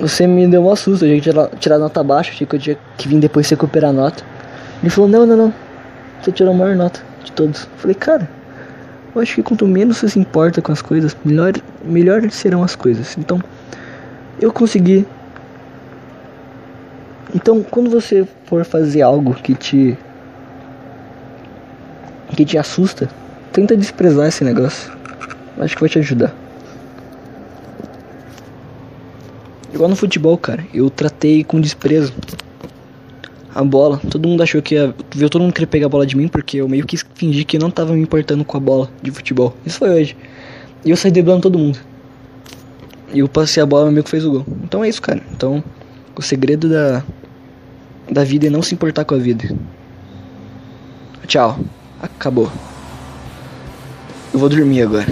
você 0.00 0.26
me 0.26 0.46
deu 0.46 0.66
um 0.66 0.76
susto, 0.76 1.04
a 1.04 1.08
gente 1.08 1.30
tirar 1.58 1.78
nota 1.78 2.02
baixa, 2.02 2.30
achei 2.30 2.46
que 2.46 2.56
eu 2.56 2.60
tinha 2.60 2.78
que 2.96 3.08
vir 3.08 3.18
depois 3.18 3.48
recuperar 3.48 3.90
a 3.90 3.92
nota. 3.92 4.22
Ele 4.82 4.90
falou, 4.90 5.08
não, 5.08 5.24
não, 5.24 5.36
não, 5.36 5.54
você 6.20 6.30
tirou 6.30 6.52
a 6.52 6.56
maior 6.56 6.76
nota 6.76 7.00
de 7.24 7.32
todos. 7.32 7.62
Eu 7.62 7.78
falei, 7.78 7.94
cara, 7.94 8.28
eu 9.14 9.22
acho 9.22 9.34
que 9.34 9.42
quanto 9.42 9.66
menos 9.66 9.96
você 9.96 10.08
se 10.10 10.18
importa 10.18 10.60
com 10.60 10.72
as 10.72 10.82
coisas, 10.82 11.16
melhor, 11.24 11.54
melhor 11.82 12.30
serão 12.30 12.62
as 12.62 12.76
coisas. 12.76 13.16
Então, 13.16 13.40
eu 14.40 14.52
consegui. 14.52 15.06
Então, 17.34 17.62
quando 17.62 17.88
você 17.88 18.26
for 18.44 18.64
fazer 18.64 19.02
algo 19.02 19.34
que 19.34 19.54
te 19.54 19.96
que 22.34 22.44
te 22.44 22.58
assusta, 22.58 23.08
tenta 23.52 23.74
desprezar 23.74 24.26
esse 24.28 24.44
negócio. 24.44 24.92
Acho 25.58 25.74
que 25.74 25.80
vai 25.80 25.88
te 25.88 25.98
ajudar. 25.98 26.34
Igual 29.76 29.90
no 29.90 29.96
futebol, 29.96 30.38
cara. 30.38 30.66
Eu 30.72 30.88
tratei 30.88 31.44
com 31.44 31.60
desprezo 31.60 32.10
a 33.54 33.62
bola. 33.62 34.00
Todo 34.10 34.26
mundo 34.26 34.42
achou 34.42 34.62
que 34.62 34.74
ia. 34.74 34.94
Viu 35.14 35.28
todo 35.28 35.42
mundo 35.42 35.52
querer 35.52 35.66
pegar 35.66 35.84
a 35.84 35.88
bola 35.90 36.06
de 36.06 36.16
mim 36.16 36.28
porque 36.28 36.56
eu 36.56 36.66
meio 36.66 36.86
que 36.86 36.96
fingi 37.14 37.44
que 37.44 37.58
não 37.58 37.70
tava 37.70 37.92
me 37.92 38.00
importando 38.00 38.42
com 38.42 38.56
a 38.56 38.60
bola 38.60 38.88
de 39.02 39.10
futebol. 39.10 39.54
Isso 39.66 39.80
foi 39.80 39.90
hoje. 39.90 40.16
E 40.82 40.88
eu 40.88 40.96
saí 40.96 41.10
driblando 41.10 41.42
todo 41.42 41.58
mundo. 41.58 41.78
E 43.12 43.18
eu 43.18 43.28
passei 43.28 43.62
a 43.62 43.66
bola, 43.66 43.82
meu 43.82 43.90
amigo 43.90 44.08
fez 44.08 44.24
o 44.24 44.30
gol. 44.30 44.46
Então 44.64 44.82
é 44.82 44.88
isso, 44.88 45.02
cara. 45.02 45.22
Então, 45.30 45.62
o 46.16 46.22
segredo 46.22 46.70
da, 46.70 47.04
da 48.10 48.24
vida 48.24 48.46
é 48.46 48.50
não 48.50 48.62
se 48.62 48.72
importar 48.72 49.04
com 49.04 49.14
a 49.14 49.18
vida. 49.18 49.54
Tchau. 51.26 51.60
Acabou. 52.00 52.50
Eu 54.32 54.40
vou 54.40 54.48
dormir 54.48 54.80
agora. 54.80 55.04